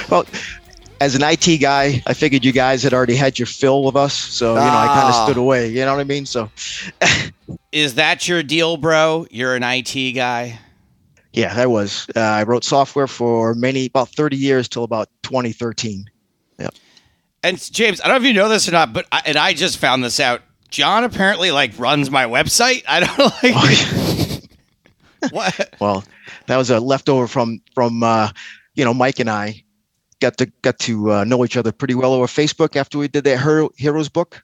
[0.10, 0.24] well,
[1.00, 4.14] as an IT guy, I figured you guys had already had your fill of us,
[4.14, 5.24] so you know I kind of Ah.
[5.26, 5.68] stood away.
[5.68, 6.26] You know what I mean?
[6.26, 6.50] So,
[7.72, 9.26] Is that your deal, bro?
[9.30, 10.58] You're an IT guy.
[11.32, 12.06] Yeah, I was.
[12.14, 16.04] Uh, I wrote software for many about 30 years till about 2013.
[16.58, 16.74] Yep.
[17.42, 19.54] And James, I don't know if you know this or not, but I, and I
[19.54, 20.42] just found this out.
[20.68, 22.84] John apparently like runs my website.
[22.88, 23.18] I don't
[25.22, 25.74] like what.
[25.80, 26.04] well,
[26.46, 28.30] that was a leftover from from uh,
[28.74, 29.64] you know Mike and I
[30.20, 33.24] got to got to uh, know each other pretty well over Facebook after we did
[33.24, 34.42] that Hero, Heroes book.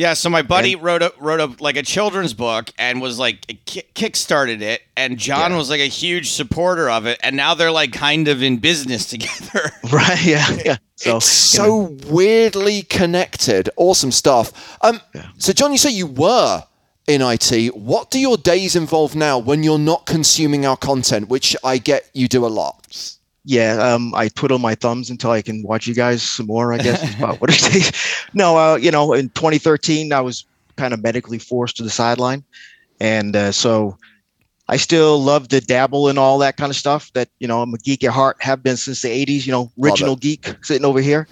[0.00, 3.46] Yeah, so my buddy wrote a wrote a like a children's book and was like
[3.66, 5.58] kick kickstarted it, and John Yeah.
[5.58, 9.04] was like a huge supporter of it, and now they're like kind of in business
[9.14, 9.70] together.
[9.92, 10.24] Right?
[10.24, 10.46] Yeah.
[10.64, 10.76] Yeah.
[10.96, 13.68] So it's you know, so weirdly connected.
[13.76, 14.78] Awesome stuff.
[14.80, 15.26] Um, Yeah.
[15.36, 16.64] So, John, you say you were
[17.06, 17.74] in IT.
[17.76, 22.08] What do your days involve now when you're not consuming our content, which I get
[22.14, 23.18] you do a lot?
[23.44, 26.72] Yeah, um, I twiddle my thumbs until I can watch you guys some more.
[26.72, 27.92] I guess is about what it is.
[28.34, 30.44] No, uh, you know, in 2013, I was
[30.76, 32.44] kind of medically forced to the sideline,
[33.00, 33.96] and uh, so
[34.68, 37.12] I still love to dabble in all that kind of stuff.
[37.14, 39.46] That you know, I'm a geek at heart, have been since the 80s.
[39.46, 41.26] You know, original geek sitting over here.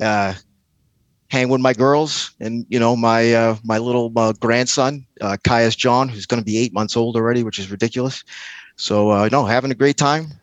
[0.00, 0.34] Uh,
[1.28, 5.74] hang with my girls and you know my uh, my little uh, grandson uh, Caius
[5.74, 8.22] John, who's going to be eight months old already, which is ridiculous.
[8.76, 10.38] So uh, no, having a great time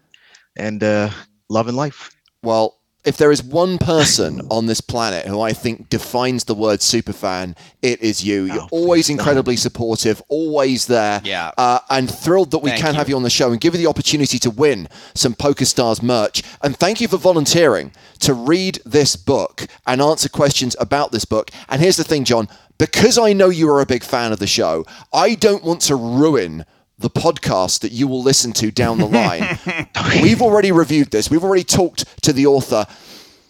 [0.56, 1.10] and uh,
[1.50, 2.12] loving life.
[2.42, 6.80] Well, if there is one person on this planet who I think defines the word
[6.80, 8.44] superfan, it is you.
[8.46, 11.20] You're Oh, always incredibly supportive, always there.
[11.26, 11.52] Yeah.
[11.58, 13.00] Uh, and thrilled that we Thank can you.
[13.00, 16.44] have you on the show and give you the opportunity to win some PokerStars merch.
[16.62, 21.52] And thank you for volunteering to read this book and answer questions about this book.
[21.68, 22.48] And here's the thing, John,
[22.78, 25.96] because I know you are a big fan of the show, I don't want to
[25.96, 26.66] ruin
[27.04, 29.60] the podcast that you will listen to down the line.
[30.24, 31.30] We've already reviewed this.
[31.30, 32.88] We've already talked to the author.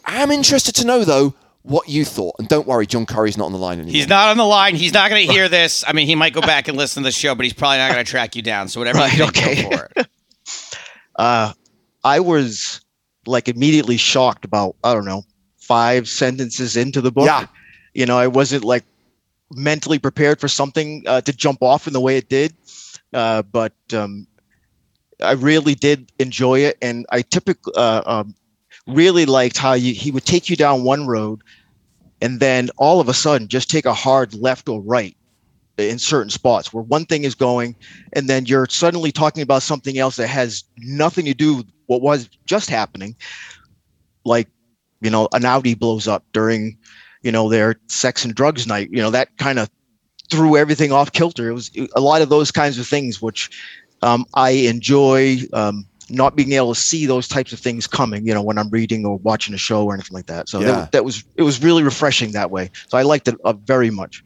[0.04, 2.36] I'm interested to know, though, what you thought.
[2.40, 3.94] And don't worry, John Curry's not on the line anymore.
[3.94, 4.76] He's not on the line.
[4.76, 5.84] He's not going to hear this.
[5.88, 7.94] I mean, he might go back and listen to the show, but he's probably not
[7.94, 8.68] going to track you down.
[8.68, 9.64] So whatever Right, think, okay.
[9.70, 10.08] go for it.
[11.16, 11.54] Uh,
[12.04, 12.82] I was
[13.28, 15.24] like immediately shocked about I don't know
[15.58, 17.28] five sentences into the book.
[17.28, 17.46] Yeah.
[17.94, 18.84] You know, I wasn't like
[19.52, 22.56] mentally prepared for something uh, to jump off in the way it did.
[23.14, 24.28] Uh, but um,
[25.22, 28.36] I really did enjoy it, and I typically uh, um,
[28.88, 31.42] really liked how you, he would take you down one road,
[32.22, 35.16] and then all of a sudden just take a hard left or right
[35.78, 37.76] in certain spots where one thing is going,
[38.14, 42.02] and then you're suddenly talking about something else that has nothing to do with what
[42.02, 43.16] was just happening,
[44.26, 44.48] like
[45.02, 46.78] you know an Audi blows up during
[47.22, 48.90] you know their sex and drugs night.
[48.92, 49.70] You know that kind of
[50.38, 51.50] threw everything off kilter.
[51.50, 53.50] It was a lot of those kinds of things which
[54.02, 55.38] um, I enjoy.
[55.54, 58.70] Um, not being able to see those types of things coming, you know, when I'm
[58.70, 60.50] reading or watching a show or anything like that.
[60.50, 60.66] So Yeah.
[60.72, 62.72] that, that was it was really refreshing that way.
[62.90, 64.22] So I liked it uh, very much.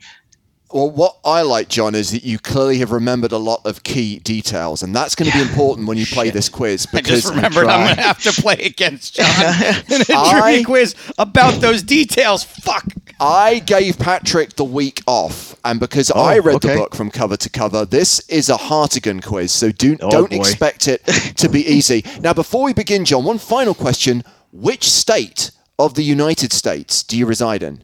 [0.74, 4.20] Well, what I like, John, is that you clearly have remembered a lot of key
[4.20, 7.22] details, and that's going to be important when you play this quiz Because I because
[7.22, 9.26] just remembered I'm going to have to play against John
[9.90, 12.44] in a I- trivia quiz about those details.
[12.44, 12.86] Fuck.
[13.20, 17.50] I gave Patrick the week off, and because I read the book from cover to
[17.50, 20.38] cover, this is a Hartigan quiz, so do, Oh, don't boy.
[20.38, 21.06] expect it
[21.38, 22.04] to be easy.
[22.22, 27.18] now, before we begin, John, one final question: Which state of the United States do
[27.18, 27.84] you reside in?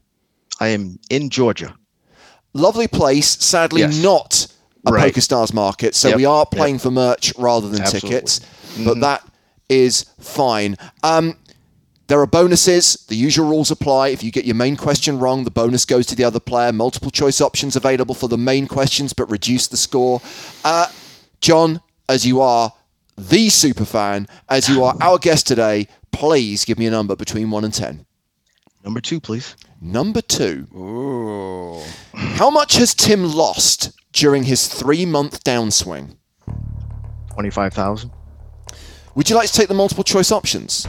[0.59, 1.75] I am in Georgia.
[2.53, 3.97] Lovely place, sadly Yes.
[4.01, 4.47] not
[4.85, 5.13] a Right.
[5.13, 6.51] PokerStars market, so Yep, we are yep.
[6.51, 8.09] playing for merch rather than Absolutely.
[8.09, 8.41] tickets,
[8.85, 9.23] but that
[9.69, 10.75] is fine.
[11.03, 11.35] Um,
[12.07, 13.05] there are bonuses.
[13.07, 14.09] The usual rules apply.
[14.09, 16.71] If you get your main question wrong, the bonus goes to the other player.
[16.71, 20.21] Multiple choice options available for the main questions, but reduce the score.
[20.63, 20.87] Uh,
[21.41, 22.73] John, as you are
[23.17, 27.49] the super fan, as you are our guest today, please give me a number between
[27.49, 28.05] 1 and 10.
[28.83, 29.55] Number two, please.
[29.79, 30.67] Number two.
[30.75, 31.81] Ooh.
[32.13, 36.17] How much has Tim lost during his three month downswing?
[37.33, 38.11] Twenty-five thousand.
[39.15, 40.87] Would you like to take the multiple choice options?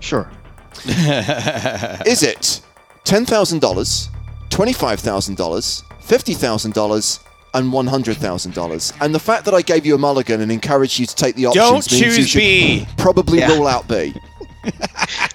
[0.00, 0.30] Sure.
[2.06, 2.60] Is it
[3.04, 4.08] $10,000,
[4.50, 7.18] $25,000, $50,000,
[7.54, 8.92] and $100,000?
[9.00, 11.46] And the fact that I gave you a mulligan and encouraged you to take the
[11.46, 12.86] options Don't means you choose should B.
[12.98, 13.54] probably Yeah.
[13.54, 14.14] rule out B.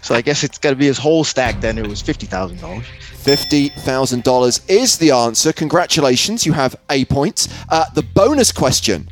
[0.02, 1.62] So I guess it's got to be his whole stack.
[1.62, 2.84] Then it was fifty thousand dollars.
[3.24, 5.54] $50,000 is the answer.
[5.54, 7.48] Congratulations, you have a point.
[7.70, 9.08] Uh, the bonus question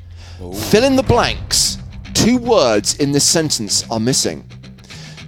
[0.70, 1.78] fill in the blanks.
[2.16, 4.44] Two words in this sentence are missing.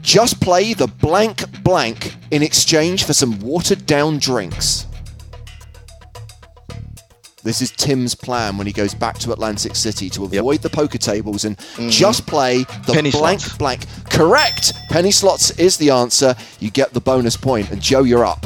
[0.02, 4.88] Just play the blank blank in exchange for some watered down drinks.
[7.42, 10.98] This is Tim's plan when he goes back to Atlantic City to avoid the poker
[10.98, 11.90] tables and mm-hmm.
[11.90, 13.58] just play the Penny blank slots.
[13.58, 13.86] blank.
[14.10, 14.74] Correct.
[14.90, 16.36] Penny slots is the answer.
[16.60, 17.72] You get the bonus point.
[17.72, 18.46] And Joe, you're up.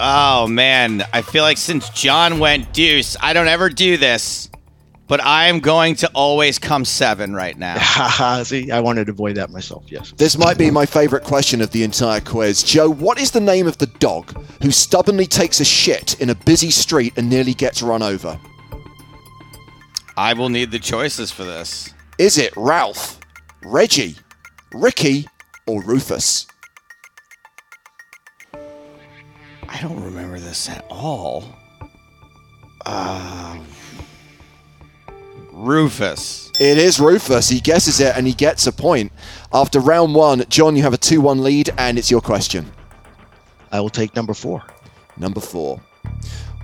[0.00, 4.47] Oh man, I feel like since John went deuce, I don't ever do this,
[5.08, 8.42] but I am going to always come seven right now.
[8.44, 9.84] See, I wanted to avoid that myself.
[9.88, 10.12] Yes.
[10.16, 12.62] This might be my favorite question of the entire quiz.
[12.62, 14.32] Joe, what is the name of the dog
[14.62, 18.38] who stubbornly takes a shit in a busy street and nearly gets run over?
[20.16, 21.92] I will need the choices for this.
[22.18, 23.18] Is it Ralph,
[23.64, 24.16] Reggie,
[24.72, 25.26] Ricky,
[25.66, 26.46] or Rufus?
[29.70, 31.44] I don't remember this at all.
[32.84, 33.58] Uh,
[35.58, 36.52] Rufus.
[36.60, 37.48] It is Rufus.
[37.48, 39.10] He guesses it and he gets a point.
[39.52, 42.70] After round one, John, you have a 2 1 lead, and it's your question.
[43.72, 44.62] I will take number four.
[45.16, 45.80] Number four.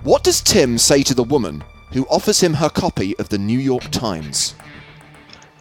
[0.03, 3.59] What does Tim say to the woman who offers him her copy of the New
[3.59, 4.55] York Times?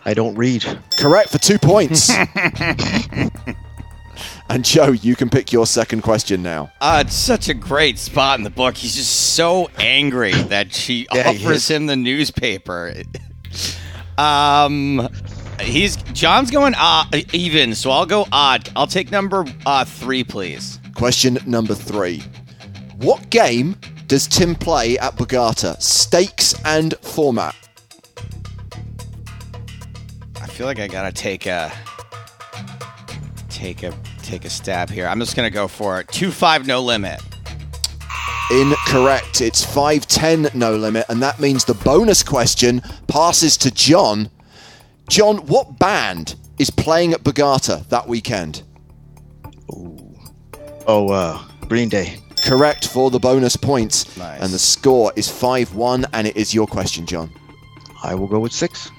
[0.04, 0.64] I don't read.
[0.96, 2.10] Correct for two points.
[4.48, 6.70] and Joe, you can pick your second question now.
[6.80, 8.76] Uh, it's such a great spot in the book.
[8.76, 12.94] He's just so angry that she Yeah, offers him the newspaper.
[14.18, 15.08] um,
[15.60, 18.68] he's John's going uh, even, so I'll go odd.
[18.76, 20.78] I'll take number uh, three, please.
[20.94, 22.22] Question number three.
[22.98, 23.76] What game
[24.06, 25.80] does Tim play at Borgata?
[25.82, 27.54] Stakes and format.
[30.40, 31.72] I feel like I gotta take a
[33.48, 33.92] take a
[34.24, 35.06] take a stab here.
[35.06, 36.08] I'm just gonna go for it.
[36.08, 37.20] Two five, no limit.
[38.50, 39.40] Incorrect.
[39.40, 44.28] It's 5-10 no limit, and that means the bonus question passes to John.
[45.08, 48.62] John, what band is playing at Borgata that weekend?
[50.86, 52.18] Oh, uh, Green Day.
[52.42, 54.14] Correct for the bonus points.
[54.18, 54.42] Nice.
[54.42, 57.30] And the score is 5 1, and it is your question, John.
[58.02, 58.90] I will go with six.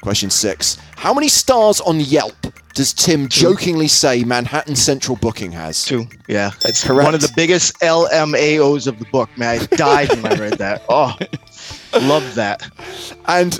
[0.00, 0.78] Question six.
[0.96, 2.46] How many stars on Yelp
[2.78, 5.84] does Tim jokingly say Manhattan Central Booking has?
[5.84, 6.06] Two.
[6.28, 7.06] Yeah, that's Correct.
[7.06, 9.28] one of the biggest LMAOs of the book.
[9.36, 10.84] Man, I died when I read that.
[10.88, 11.16] Oh,
[12.02, 12.70] love that.
[13.26, 13.58] And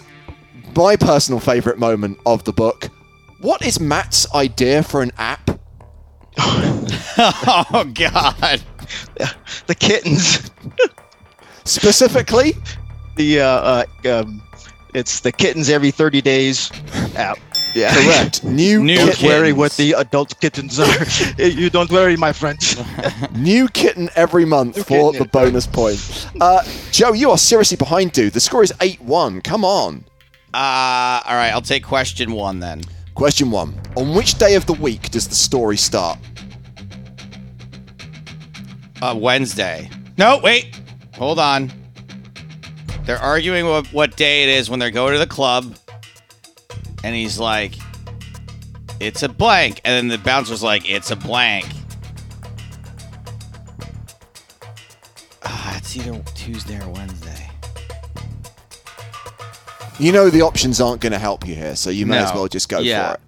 [0.76, 2.90] my personal favourite moment of the book
[3.40, 5.50] what is Matt's idea for an app?
[6.38, 8.62] oh God.
[9.66, 10.48] The kittens.
[11.64, 12.54] Specifically,
[13.16, 14.42] The uh, uh um,
[14.94, 16.70] it's the kittens every 30 days
[17.16, 17.38] app.
[17.74, 17.94] Yeah.
[17.94, 18.44] correct.
[18.44, 21.04] New New Don't worry what the adult kittens are.
[21.42, 22.58] you don't worry, my friend.
[23.34, 26.30] new kitten every month New for kitten the bonus point.
[26.40, 28.32] Uh, Joe, you are seriously behind, dude.
[28.32, 29.42] The score is 8 1.
[29.42, 30.04] Come on.
[30.54, 32.82] Uh, all right, I'll take question one then.
[33.14, 36.18] Question one On which day of the week does the story start?
[39.02, 39.90] Uh, Wednesday.
[40.16, 40.80] No, wait.
[41.14, 41.70] Hold on.
[43.04, 45.76] They're arguing what, what day it is when they go to the club.
[47.04, 47.74] And he's like,
[49.00, 49.80] it's a blank.
[49.84, 51.66] And then the bouncer's like, it's a blank.
[55.44, 57.48] Ah, it's either Tuesday or Wednesday.
[59.98, 62.46] You know the options aren't going to help you here, so you may as well
[62.46, 63.08] just go Yeah.
[63.08, 63.20] for it.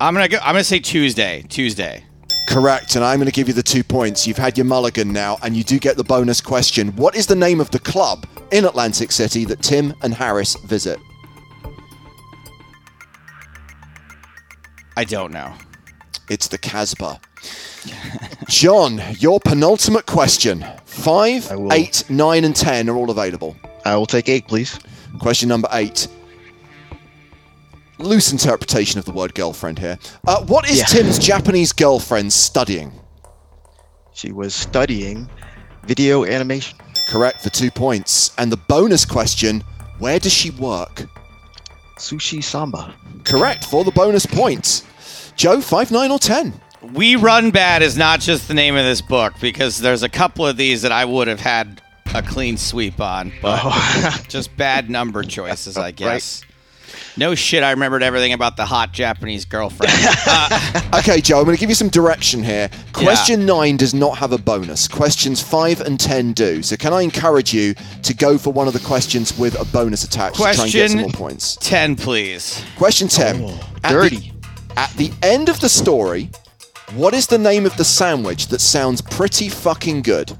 [0.00, 0.38] I'm gonna go.
[0.38, 1.44] I'm gonna say Tuesday.
[1.48, 2.04] Tuesday.
[2.48, 4.26] Correct, and I'm going to give you the two points.
[4.26, 6.88] You've had your mulligan now, and you do get the bonus question.
[6.96, 10.98] What is the name of the club in Atlantic City that Tim and Harris visit?
[14.96, 15.54] I don't know.
[16.28, 17.20] It's the Casbah.
[18.48, 20.64] John, your penultimate question.
[20.84, 23.56] Five, I will- eight, nine, and ten are all available.
[23.84, 24.78] I will take eight, please.
[25.18, 26.08] Question number eight.
[27.98, 29.98] Loose interpretation of the word girlfriend here.
[30.26, 30.84] Uh, what is Yeah.
[30.86, 32.92] Tim's Japanese girlfriend studying?
[34.14, 35.28] She was studying
[35.84, 36.78] video animation.
[37.08, 38.32] Correct for two points.
[38.38, 39.62] And the bonus question
[39.98, 41.06] where does she work?
[41.96, 42.94] Sushi Samba.
[43.24, 44.84] Correct for the bonus point.
[45.36, 46.52] Joe, five, nine, or ten?
[46.92, 50.46] We Run Bad is not just the name of this book because there's a couple
[50.46, 51.80] of these that I would have had
[52.14, 54.22] a clean sweep on, but Oh.
[54.28, 56.42] just bad number choices, I guess.
[57.16, 59.92] No shit, I remembered everything about the hot Japanese girlfriend.
[60.26, 62.70] Uh, Okay, Joe, I'm going to give you some direction here.
[62.92, 64.86] Question nine does not have a bonus.
[64.86, 66.62] Questions five and ten do.
[66.62, 70.04] So, can I encourage you to go for one of the questions with a bonus
[70.04, 71.56] attached to try and get some more points?
[71.60, 72.62] 10, please.
[72.76, 73.42] Question 10.
[73.42, 74.32] Oh, At the- dirty.
[74.76, 76.30] At the end of the story,
[76.94, 80.36] what is the name of the sandwich that sounds pretty fucking good?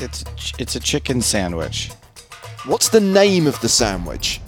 [0.00, 0.24] It's
[0.58, 1.90] it's a chicken sandwich.
[2.66, 4.40] What's the name of the sandwich?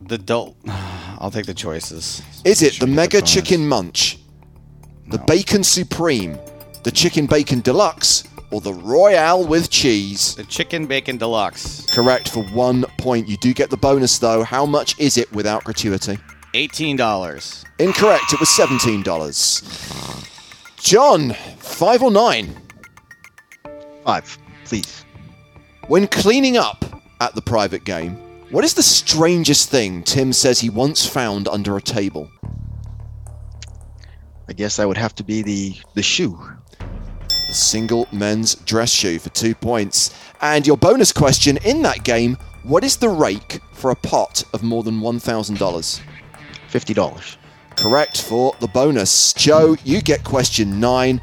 [0.00, 0.56] The adult.
[0.66, 2.22] I'll take the choices.
[2.44, 3.32] Is it the Mega bonus.
[3.32, 4.18] Chicken Munch,
[5.08, 6.38] the Bacon Supreme,
[6.84, 10.34] the Chicken Bacon Deluxe, or the Royale with Cheese?
[10.34, 11.86] The chicken bacon deluxe.
[11.86, 13.28] Correct for one point.
[13.28, 14.42] You do get the bonus though.
[14.42, 16.18] How much is it without gratuity?
[16.54, 17.64] $18.
[17.78, 18.32] Incorrect.
[18.32, 19.02] It was $17.
[20.78, 22.56] John, five or nine?
[24.04, 25.04] Five, please.
[25.92, 26.86] When cleaning up
[27.20, 28.14] at the private game,
[28.50, 32.30] what is the strangest thing Tim says he once found under a table?
[34.48, 36.40] I guess that would have to be the the shoe.
[36.78, 40.18] The single men's dress shoe for two points.
[40.40, 44.62] And your bonus question in that game what is the rake for a pot of
[44.62, 46.00] more than $1,000?
[46.68, 47.36] Fifty dollars.
[47.76, 49.34] Correct for the bonus.
[49.34, 51.20] Joe, you get question nine.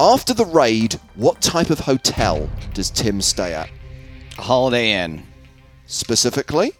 [0.00, 3.70] After the raid, what type of hotel does Tim stay at?
[4.36, 5.22] Holiday Inn.
[5.86, 6.72] Specifically?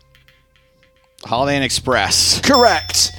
[1.25, 2.41] Holiday Inn Express.
[2.41, 3.13] Correct.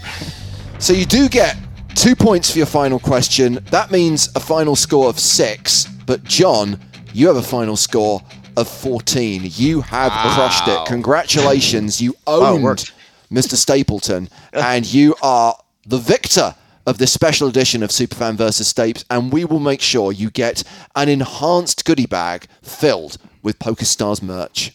[0.79, 1.55] So you do get
[1.95, 3.59] two points for your final question.
[3.71, 5.85] That means a final score of six.
[6.05, 6.79] But John,
[7.13, 8.21] you have a final score
[8.57, 9.43] of 14.
[9.45, 10.85] You have crushed it.
[10.87, 12.01] Congratulations.
[12.01, 12.91] You owned worked.
[13.31, 13.55] Mr.
[13.55, 14.29] Stapleton.
[14.53, 16.53] and you are the victor
[16.85, 18.71] of this special edition of Superfan vs.
[18.71, 19.03] Stapes.
[19.09, 20.63] And we will make sure you get
[20.95, 24.71] an enhanced goodie bag filled with PokerStars merch.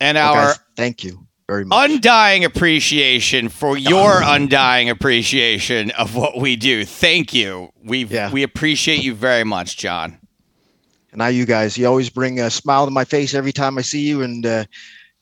[0.00, 1.90] And Well, our guys, thank you very much.
[1.90, 6.84] undying appreciation for your undying appreciation of what we do.
[6.84, 7.70] Thank you.
[7.84, 8.30] We Yeah.
[8.30, 10.18] we appreciate you very much, John.
[11.10, 13.82] And now you guys, you always bring a smile to my face every time I
[13.82, 14.64] see you, and uh,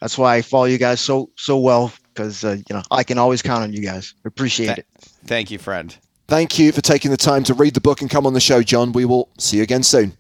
[0.01, 3.19] that's why I follow you guys so so well because uh, you know I can
[3.19, 4.13] always count on you guys.
[4.25, 4.87] Appreciate Th- it.
[5.27, 5.97] Thank you, friend.
[6.29, 8.61] Thank you for taking the time to read the book and come on the show,
[8.61, 8.91] John.
[8.91, 10.11] We will see you again soon.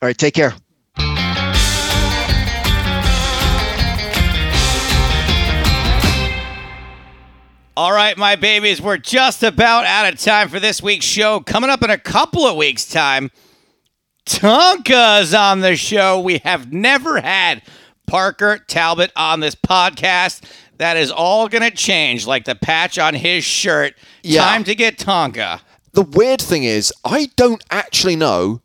[0.00, 0.54] All right, take care.
[7.76, 11.40] All right, my babies, we're just about out of time for this week's show.
[11.40, 13.30] Coming up in a couple of weeks' time,
[14.24, 16.20] Tonka's on the show.
[16.20, 17.60] We have never had
[18.06, 20.42] Parker Talbot on this podcast.
[20.78, 23.94] That is all going to change, like the patch on his shirt.
[24.22, 24.44] Yeah.
[24.44, 25.60] Time to get Tonka.
[25.92, 28.60] The weird thing is, I don't actually know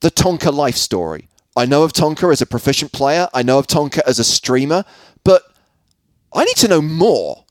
[0.00, 1.28] the Tonka life story.
[1.56, 4.84] I know of Tonka as a proficient player, I know of Tonka as a streamer,
[5.24, 5.42] but
[6.34, 7.44] I need to know more.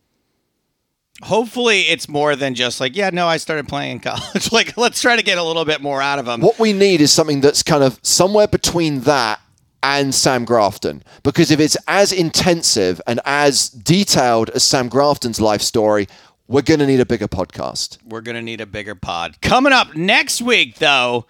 [1.23, 4.51] Hopefully, it's more than just like, yeah, no, I started playing in college.
[4.51, 6.41] like, let's try to get a little bit more out of them.
[6.41, 9.39] What we need is something that's kind of somewhere between that
[9.85, 11.03] and Sam Grafton.
[11.21, 16.07] Because if it's as intensive and as detailed as Sam Grafton's life story,
[16.47, 17.99] we're going to need a bigger podcast.
[18.03, 19.39] We're going to need a bigger pod.
[19.41, 21.27] Coming up next week, though,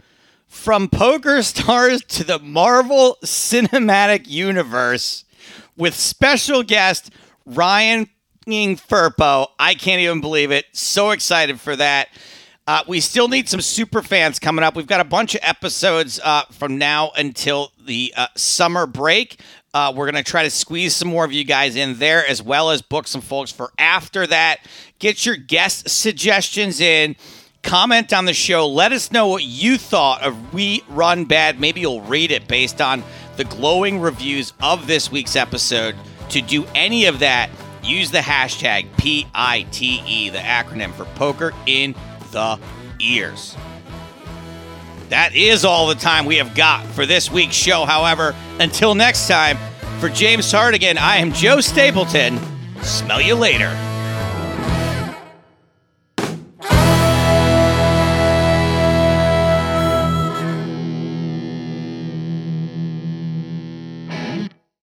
[0.48, 5.26] from PokerStars to the Marvel Cinematic Universe
[5.76, 7.12] with special guest
[7.46, 8.08] Ryan
[8.48, 9.48] Firpo.
[9.60, 10.66] I can't even believe it.
[10.72, 12.08] So excited for that.
[12.68, 14.76] Uh, we still need some super fans coming up.
[14.76, 19.40] We've got a bunch of episodes uh, from now until the uh, summer break.
[19.76, 22.42] Uh, we're going to try to squeeze some more of you guys in there, as
[22.42, 24.62] well as book some folks for after that.
[24.98, 27.16] Get your guest suggestions in.
[27.62, 28.68] Comment on the show.
[28.68, 31.60] Let us know what you thought of We Run Bad.
[31.60, 33.04] Maybe you'll read it based on
[33.38, 35.96] the glowing reviews of this week's episode.
[36.30, 37.52] To do any of that,
[37.84, 39.72] use the hashtag PITE,
[40.32, 41.94] the acronym for Poker in
[42.36, 42.60] the
[43.00, 43.56] ears.
[45.08, 47.86] That is all the time we have got for this week's show.
[47.86, 49.58] However, until next time,
[50.00, 52.38] for James Hartigan, I am Joe Stapleton.
[52.82, 53.70] Smell you later.